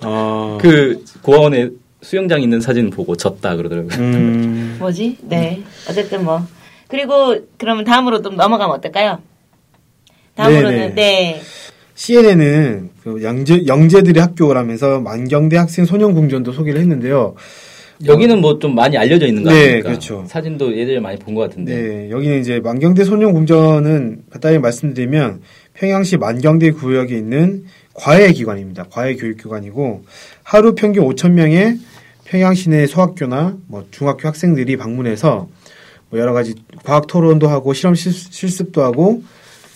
어, 0.04 0.58
그 0.62 1.04
고아원에 1.22 1.70
수영장 2.02 2.42
있는 2.42 2.60
사진 2.60 2.90
보고 2.90 3.16
졌다 3.16 3.56
그러더라고요. 3.56 3.92
음, 3.98 4.76
뭐지? 4.80 5.18
네. 5.22 5.62
어쨌든 5.88 6.24
뭐. 6.24 6.46
그리고 6.88 7.36
그러면 7.58 7.84
다음으로 7.84 8.22
좀 8.22 8.36
넘어가면 8.36 8.76
어떨까요? 8.76 9.20
다음으로는 10.36 10.78
네네. 10.78 10.94
네. 10.94 11.42
CNN은 11.94 12.90
그 13.02 13.22
영재, 13.22 13.66
영재들의 13.66 14.22
학교라면서 14.22 15.00
만경대 15.00 15.56
학생 15.56 15.84
소년 15.84 16.14
궁전도 16.14 16.52
소개를 16.52 16.80
했는데요. 16.80 17.34
여기는 18.06 18.40
뭐 18.40 18.58
좀 18.58 18.74
많이 18.74 18.96
알려져 18.96 19.26
있는 19.26 19.42
거 19.42 19.50
네, 19.50 19.62
아닙니까? 19.62 19.88
그렇죠. 19.90 20.24
사진도 20.28 20.76
예전에 20.76 21.00
많이 21.00 21.18
본 21.18 21.34
것 21.34 21.42
같은데. 21.42 21.74
네, 21.74 22.10
여기는 22.10 22.40
이제 22.40 22.60
만경대 22.60 23.04
소년궁전은 23.04 24.22
간단히 24.30 24.58
말씀드리면 24.58 25.40
평양시 25.74 26.16
만경대 26.16 26.70
구역에 26.72 27.16
있는 27.16 27.64
과외 27.94 28.32
기관입니다. 28.32 28.84
과외 28.90 29.16
교육기관이고 29.16 30.04
하루 30.42 30.74
평균 30.74 31.04
5천 31.08 31.32
명의 31.32 31.78
평양 32.24 32.54
시내 32.54 32.86
소학교나 32.86 33.56
뭐 33.66 33.86
중학교 33.90 34.28
학생들이 34.28 34.76
방문해서 34.76 35.48
뭐 36.10 36.20
여러 36.20 36.32
가지 36.32 36.54
과학 36.84 37.06
토론도 37.06 37.48
하고 37.48 37.72
실험 37.74 37.94
실, 37.94 38.12
실습도 38.12 38.82
하고 38.82 39.22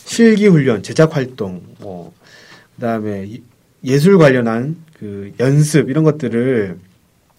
실기 0.04 0.46
훈련, 0.46 0.82
제작 0.82 1.16
활동, 1.16 1.62
뭐 1.80 2.12
그다음에 2.76 3.24
이- 3.26 3.42
예술 3.84 4.18
관련한 4.18 4.76
그 4.98 5.32
연습 5.40 5.90
이런 5.90 6.04
것들을 6.04 6.76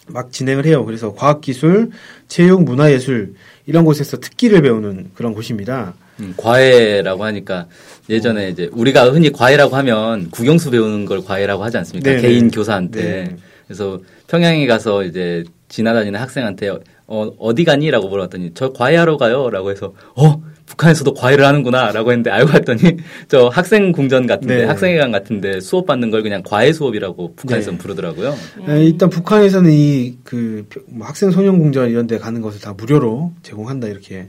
막 0.08 0.32
진행을 0.32 0.66
해요. 0.66 0.86
그래서 0.86 1.14
과학기술, 1.14 1.92
체육, 2.28 2.64
문화예술 2.64 3.34
이런 3.66 3.86
곳에서 3.86 4.18
특기를 4.18 4.62
배우는 4.62 5.12
그런 5.14 5.34
곳입니다. 5.34 5.94
음, 6.20 6.34
과외라고 6.38 7.24
하니까 7.24 7.68
예전에 8.10 8.50
이제 8.50 8.70
우리가 8.74 9.10
흔히 9.10 9.32
과외라고 9.32 9.76
하면 9.78 10.30
국영수 10.30 10.72
배우는 10.72 11.06
걸 11.06 11.24
과외라고 11.24 11.64
하지 11.64 11.78
않습니까? 11.78 12.10
네네. 12.10 12.22
개인 12.22 12.52
교사한테. 12.52 13.02
네. 13.02 13.36
그래서 13.66 14.00
평양에 14.28 14.68
가서 14.68 15.04
이제 15.04 15.44
지나다니는 15.70 16.20
학생한테 16.20 16.70
어, 17.08 17.32
어디 17.40 17.64
가니?라고 17.64 18.10
물어봤더니 18.10 18.52
저 18.54 18.74
과외하러 18.74 19.18
가요라고 19.18 19.72
해서 19.72 19.94
어 20.16 20.42
북한에서도 20.74 21.14
과외를 21.14 21.46
하는구나라고 21.46 22.12
했는데 22.12 22.30
알고 22.32 22.52
봤더니 22.52 22.98
저 23.28 23.48
학생 23.48 23.92
궁전 23.92 24.26
같은데 24.28 24.58
네. 24.58 24.64
학생회관 24.66 25.12
같은데 25.12 25.60
수업 25.60 25.86
받는 25.86 26.10
걸 26.12 26.24
그냥 26.24 26.42
과외 26.44 26.74
수업이라고 26.74 27.36
북한에서는 27.36 27.78
네. 27.78 27.82
부르더라고요. 27.82 28.36
에, 28.68 28.86
일단 28.86 29.10
북한에서는 29.10 29.72
이그 29.72 30.68
뭐 30.88 31.08
학생 31.08 31.32
소년 31.32 31.60
궁전 31.60 31.90
이런 31.90 32.08
데 32.08 32.18
가는 32.18 32.42
것을 32.42 32.60
다 32.60 32.74
무료로 32.74 33.34
제공한다 33.44 33.88
이렇게 33.88 34.28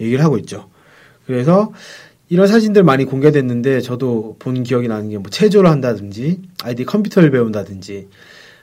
얘기를 0.00 0.22
하고 0.24 0.36
있죠. 0.38 0.68
그래서 1.26 1.72
이런 2.28 2.46
사진들 2.46 2.82
많이 2.82 3.04
공개됐는데 3.04 3.80
저도 3.80 4.36
본 4.38 4.62
기억이 4.62 4.88
나는 4.88 5.10
게 5.10 5.16
뭐 5.18 5.30
체조를 5.30 5.70
한다든지 5.70 6.40
아이들이 6.62 6.84
컴퓨터를 6.86 7.30
배운다든지 7.30 8.08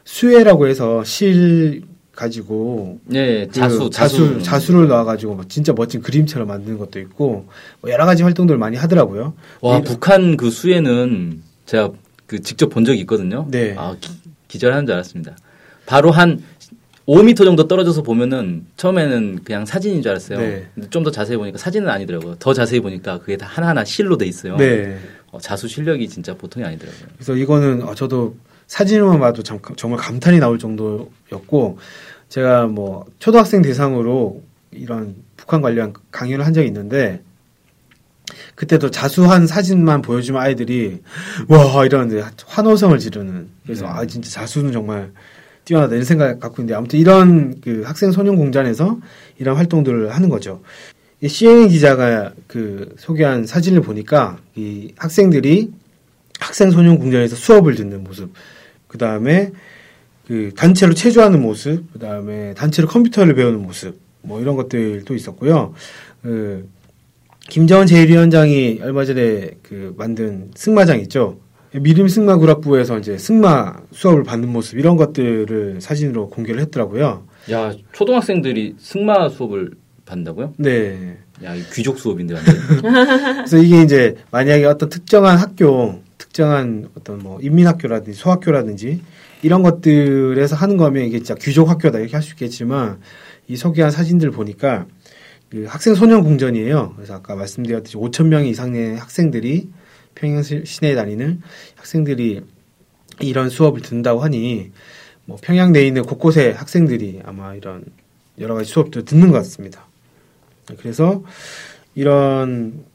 수혜라고 0.03 0.67
해서 0.67 1.03
실 1.03 1.83
가지고 2.15 2.99
예, 3.13 3.45
그 3.47 3.51
자수 3.53 3.89
자수 3.89 4.41
자수를 4.43 4.87
놔가지고 4.87 5.35
뭐 5.35 5.45
진짜 5.47 5.73
멋진 5.73 6.01
그림처럼 6.01 6.47
만드는 6.47 6.77
것도 6.77 6.99
있고 6.99 7.47
뭐 7.81 7.91
여러 7.91 8.05
가지 8.05 8.23
활동들 8.23 8.57
많이 8.57 8.77
하더라고요. 8.77 9.33
와 9.61 9.79
이- 9.79 9.83
북한 9.83 10.35
그 10.37 10.49
수에는 10.51 11.41
제가 11.65 11.91
그 12.27 12.41
직접 12.41 12.69
본 12.69 12.83
적이 12.85 12.99
있거든요. 13.01 13.47
네. 13.49 13.75
아 13.77 13.95
기, 13.99 14.11
기절하는 14.49 14.85
줄 14.85 14.93
알았습니다. 14.95 15.37
바로 15.85 16.11
한 16.11 16.43
5m 17.07 17.43
정도 17.45 17.67
떨어져서 17.67 18.03
보면은 18.03 18.65
처음에는 18.77 19.39
그냥 19.43 19.65
사진인 19.65 20.01
줄 20.01 20.11
알았어요. 20.11 20.37
네. 20.39 20.67
좀더 20.89 21.11
자세히 21.11 21.37
보니까 21.37 21.57
사진은 21.57 21.89
아니더라고요. 21.89 22.35
더 22.39 22.53
자세히 22.53 22.79
보니까 22.79 23.19
그게 23.19 23.37
다 23.37 23.47
하나하나 23.49 23.83
실로 23.83 24.17
돼 24.17 24.25
있어요. 24.25 24.55
네. 24.57 24.97
어, 25.31 25.39
자수 25.39 25.67
실력이 25.67 26.07
진짜 26.09 26.33
보통이 26.35 26.65
아니더라고요. 26.65 27.07
그래서 27.15 27.35
이거는 27.35 27.83
어, 27.83 27.95
저도 27.95 28.35
사진으로만 28.75 29.19
봐도 29.19 29.43
참- 29.43 29.59
정말 29.75 29.99
감탄이 29.99 30.39
나올 30.39 30.57
정도였고 30.57 31.77
제가 32.29 32.67
뭐 32.67 33.05
초등학생 33.19 33.61
대상으로 33.61 34.41
이런 34.71 35.15
북한 35.35 35.61
관련 35.61 35.91
강연을 36.11 36.45
한 36.45 36.53
적이 36.53 36.67
있는데 36.67 37.21
그때도 38.55 38.89
자수한 38.89 39.45
사진만 39.45 40.01
보여주면 40.01 40.41
아이들이 40.41 41.01
와 41.49 41.85
이러는데 41.85 42.23
환호성을 42.45 42.97
지르는 42.97 43.49
그래서 43.63 43.85
네. 43.87 43.91
아 43.91 44.05
진짜 44.05 44.29
자수는 44.29 44.71
정말 44.71 45.11
뛰어나다 45.65 45.91
이런 45.95 46.05
생각 46.05 46.39
갖고 46.39 46.61
있는데 46.61 46.73
아무튼 46.75 46.97
이런 46.97 47.59
그 47.59 47.81
학생 47.85 48.13
소년 48.13 48.37
공단에서 48.37 48.99
이런 49.37 49.57
활동들을 49.57 50.15
하는 50.15 50.29
거죠. 50.29 50.61
이 51.19 51.27
CNN 51.27 51.67
기자가 51.67 52.31
그 52.47 52.95
소개한 52.97 53.45
사진을 53.45 53.81
보니까 53.81 54.37
이 54.55 54.93
학생들이 54.95 55.73
학생 56.39 56.71
소년 56.71 56.97
궁전에서 56.97 57.35
수업을 57.35 57.75
듣는 57.75 58.03
모습, 58.03 58.31
그 58.91 58.97
다음에 58.97 59.51
그 60.27 60.51
단체로 60.53 60.93
체조하는 60.93 61.41
모습, 61.41 61.85
그 61.93 61.99
다음에 61.99 62.53
단체로 62.55 62.89
컴퓨터를 62.89 63.35
배우는 63.35 63.61
모습, 63.61 63.97
뭐 64.21 64.41
이런 64.41 64.57
것들도 64.57 65.15
있었고요. 65.15 65.73
그 66.21 66.69
김정은 67.49 67.85
제1위원장이 67.85 68.81
얼마 68.81 69.05
전에 69.05 69.51
그 69.63 69.95
만든 69.97 70.51
승마장 70.55 70.99
있죠. 71.01 71.39
미림 71.73 72.09
승마 72.09 72.35
구락부에서 72.35 72.99
이제 72.99 73.17
승마 73.17 73.79
수업을 73.91 74.23
받는 74.23 74.49
모습 74.49 74.77
이런 74.77 74.97
것들을 74.97 75.79
사진으로 75.79 76.29
공개를 76.29 76.59
했더라고요. 76.63 77.25
야 77.49 77.73
초등학생들이 77.93 78.75
승마 78.77 79.29
수업을 79.29 79.71
받는다고요? 80.05 80.53
네. 80.57 81.17
야 81.45 81.53
귀족 81.73 81.97
수업인데 81.97 82.33
완전. 82.33 82.55
그래서 83.47 83.57
이게 83.57 83.83
이제 83.83 84.15
만약에 84.31 84.65
어떤 84.65 84.89
특정한 84.89 85.37
학교, 85.37 86.01
특정한 86.41 86.89
어떤 86.97 87.19
뭐 87.19 87.39
인민학교라든지 87.41 88.17
소학교라든지 88.17 89.01
이런 89.41 89.61
것들에서 89.63 90.55
하는 90.55 90.77
거면 90.77 91.03
이게 91.05 91.17
진짜 91.19 91.35
귀족 91.35 91.69
학교다 91.69 91.99
이렇게 91.99 92.13
할 92.15 92.21
수 92.23 92.31
있겠지만 92.31 92.99
이 93.47 93.57
소개한 93.57 93.91
사진들 93.91 94.31
보니까 94.31 94.85
그 95.49 95.65
학생 95.67 95.93
소년 95.95 96.23
궁전이에요. 96.23 96.93
그래서 96.95 97.15
아까 97.15 97.35
말씀드렸듯이 97.35 97.97
5천 97.97 98.27
명 98.27 98.45
이상의 98.45 98.95
학생들이 98.97 99.69
평양 100.15 100.41
시- 100.43 100.63
시내에 100.65 100.95
다니는 100.95 101.41
학생들이 101.75 102.41
이런 103.19 103.49
수업을 103.49 103.81
듣는다고 103.81 104.21
하니 104.21 104.71
뭐 105.25 105.37
평양 105.41 105.73
내에 105.73 105.85
있는 105.85 106.03
곳곳에 106.03 106.51
학생들이 106.51 107.21
아마 107.25 107.55
이런 107.55 107.83
여러 108.39 108.55
가지 108.55 108.71
수업도 108.71 109.03
듣는 109.03 109.27
것 109.31 109.33
같습니다. 109.39 109.85
그래서 110.79 111.23
이런 111.95 112.85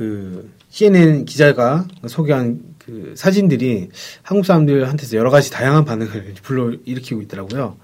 그 0.00 0.50
CNN 0.70 1.26
기자가 1.26 1.86
소개한 2.06 2.58
그 2.78 3.12
사진들이 3.18 3.90
한국 4.22 4.46
사람들한테서 4.46 5.18
여러 5.18 5.28
가지 5.28 5.50
다양한 5.50 5.84
반응을 5.84 6.36
불러 6.42 6.72
일으키고 6.86 7.20
있더라고요. 7.20 7.76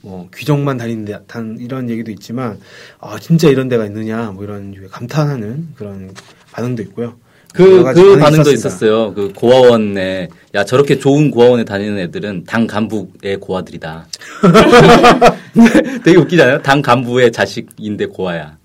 뭐 0.00 0.28
귀족만 0.34 0.78
다니는데 0.78 1.20
단 1.28 1.58
이런 1.60 1.88
얘기도 1.88 2.10
있지만 2.10 2.58
아 2.98 3.20
진짜 3.20 3.48
이런 3.48 3.68
데가 3.68 3.86
있느냐 3.86 4.32
뭐 4.32 4.42
이런 4.42 4.74
감탄하는 4.90 5.68
그런 5.76 6.12
반응도 6.50 6.82
있고요. 6.82 7.14
그, 7.54 7.84
그 7.94 8.16
반응도 8.18 8.50
있었습니다. 8.50 8.52
있었어요. 8.52 9.14
그 9.14 9.32
고아원에, 9.32 10.28
야, 10.54 10.64
저렇게 10.64 11.00
좋은 11.00 11.32
고아원에 11.32 11.64
다니는 11.64 11.98
애들은 11.98 12.44
당 12.44 12.68
간부의 12.68 13.38
고아들이다. 13.40 14.06
되게 16.04 16.16
웃기잖아요? 16.16 16.62
당 16.62 16.80
간부의 16.80 17.32
자식인데 17.32 18.06
고아야. 18.06 18.59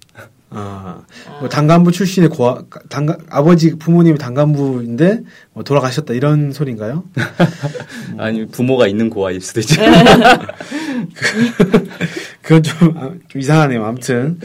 아, 0.49 1.01
뭐 1.39 1.49
당간부 1.49 1.91
출신의 1.91 2.29
고아, 2.29 2.63
당 2.89 3.07
아버지 3.29 3.77
부모님이 3.77 4.17
당간부인데 4.17 5.21
뭐 5.53 5.63
돌아가셨다 5.63 6.13
이런 6.13 6.51
소리인가요? 6.51 7.03
아니, 8.17 8.45
부모가 8.45 8.87
있는 8.87 9.09
고아일 9.09 9.41
수도 9.41 9.59
있죠. 9.61 9.81
그건 12.41 12.63
좀, 12.63 12.97
아, 12.97 13.11
좀 13.27 13.41
이상하네요. 13.41 13.83
아무튼 13.83 14.39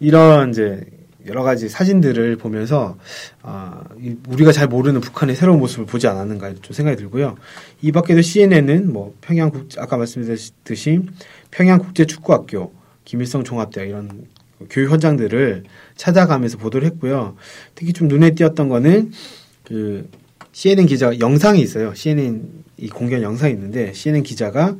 이런 0.00 0.50
이제 0.50 0.80
여러 1.26 1.42
가지 1.42 1.68
사진들을 1.68 2.36
보면서 2.36 2.96
아, 3.42 3.84
이 4.00 4.16
우리가 4.28 4.52
잘 4.52 4.66
모르는 4.66 5.00
북한의 5.00 5.36
새로운 5.36 5.60
모습을 5.60 5.86
보지 5.86 6.08
않았는가 6.08 6.54
좀 6.62 6.72
생각이 6.72 6.96
들고요. 6.96 7.36
이 7.82 7.92
밖에도 7.92 8.20
CNN은 8.22 8.92
뭐 8.92 9.14
평양 9.20 9.50
국제 9.50 9.80
아까 9.80 9.96
말씀드렸듯이 9.96 11.02
평양 11.50 11.78
국제 11.78 12.06
축구학교, 12.06 12.72
김일성 13.04 13.44
종합대학 13.44 13.88
이런 13.88 14.26
교육 14.70 14.90
현장들을 14.90 15.64
찾아가면서 15.96 16.58
보도를 16.58 16.86
했고요. 16.88 17.36
특히 17.74 17.92
좀 17.92 18.08
눈에 18.08 18.30
띄었던 18.34 18.68
거는 18.68 19.12
그 19.64 20.08
CNN 20.52 20.86
기자 20.86 21.18
영상이 21.18 21.60
있어요. 21.60 21.94
CNN 21.94 22.42
이 22.78 22.88
공개한 22.88 23.22
영상이 23.22 23.52
있는데 23.54 23.92
CNN 23.92 24.22
기자가 24.22 24.76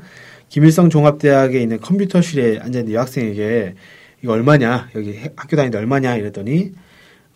김일성 0.49 0.90
종합대학에 0.90 1.61
있는 1.61 1.81
컴퓨터실에 1.81 2.59
앉아 2.59 2.81
있는 2.81 2.92
여학생에게 2.95 3.75
이거 4.23 4.33
얼마냐 4.33 4.90
여기 4.95 5.14
해- 5.14 5.33
학교 5.37 5.57
다니는데 5.57 5.79
얼마냐 5.79 6.16
이랬더니 6.16 6.73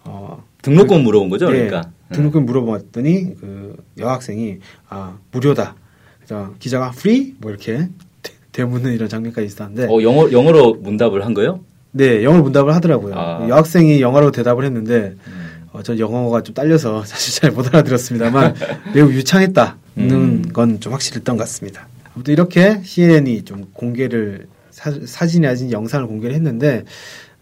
어 0.04 0.44
등록금 0.62 1.02
물어본 1.02 1.30
거죠, 1.30 1.48
네, 1.50 1.66
그러니까. 1.66 1.90
등록금 2.12 2.44
물어봤더니 2.46 3.36
그 3.40 3.76
여학생이 3.98 4.58
아 4.88 5.18
무료다. 5.32 5.74
그래서 6.18 6.54
기자가 6.58 6.92
free 6.94 7.34
뭐 7.38 7.50
이렇게 7.50 7.88
대- 8.22 8.32
대묻는 8.52 8.92
이런 8.92 9.08
장면까지 9.08 9.46
있었는데 9.46 9.86
어, 9.92 10.02
영어, 10.02 10.30
영어로 10.30 10.74
문답을 10.74 11.24
한 11.24 11.34
거예요? 11.34 11.60
네 11.96 12.22
영어로 12.22 12.42
문답을 12.42 12.74
하더라고요. 12.74 13.14
아. 13.16 13.46
여학생이 13.48 14.00
영어로 14.00 14.30
대답을 14.30 14.64
했는데 14.64 15.14
음. 15.26 15.46
어, 15.72 15.82
전 15.82 15.98
영어가 15.98 16.42
좀 16.42 16.54
딸려서 16.54 17.04
사실 17.06 17.40
잘 17.40 17.50
못 17.50 17.66
알아들었습니다만 17.68 18.54
매우 18.94 19.10
유창했다는 19.10 19.76
음. 19.98 20.42
건좀 20.52 20.92
확실했던 20.92 21.36
것 21.36 21.44
같습니다. 21.44 21.88
아무튼 22.14 22.32
이렇게 22.32 22.80
CNN이 22.84 23.42
좀 23.44 23.66
공개를 23.72 24.46
사, 24.70 24.92
사진이 25.04 25.46
아닌 25.46 25.72
영상을 25.72 26.06
공개를 26.06 26.34
했는데 26.34 26.84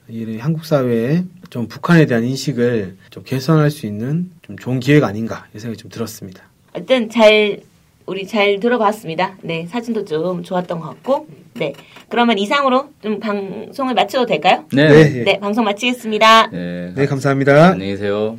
이 0.09 0.39
한국 0.39 0.65
사회에 0.67 1.25
좀 1.51 1.67
북한에 1.67 2.07
대한 2.07 2.25
인식을 2.25 2.97
좀 3.11 3.23
개선할 3.25 3.71
수 3.71 3.87
있는 3.87 4.31
좀 4.43 4.57
좋은 4.57 4.79
기회가 4.79 5.07
아닌가 5.09 5.47
이 5.55 5.59
생각이 5.59 5.81
좀 5.81 5.91
들었습니다. 5.91 6.43
어쨌든 6.75 7.09
잘 7.11 7.59
우리 8.07 8.27
잘 8.27 8.61
들어봤습니다. 8.61 9.37
네 9.43 9.67
사진도 9.67 10.05
좀 10.05 10.43
좋았던 10.43 10.81
것 10.81 10.89
같고 10.89 11.27
네 11.55 11.73
그러면 12.09 12.39
이상으로 12.39 12.91
좀 13.03 13.21
방송을 13.21 13.95
마쳐도 13.95 14.27
될까요? 14.27 14.65
네. 14.73 14.89
네, 14.89 15.09
네. 15.09 15.19
예. 15.21 15.25
네 15.25 15.41
방송 15.41 15.65
마치겠습니다. 15.65 16.51
네, 16.51 17.07
감사합니다. 17.07 17.71
안녕히 17.71 17.93
계세요. 17.93 18.39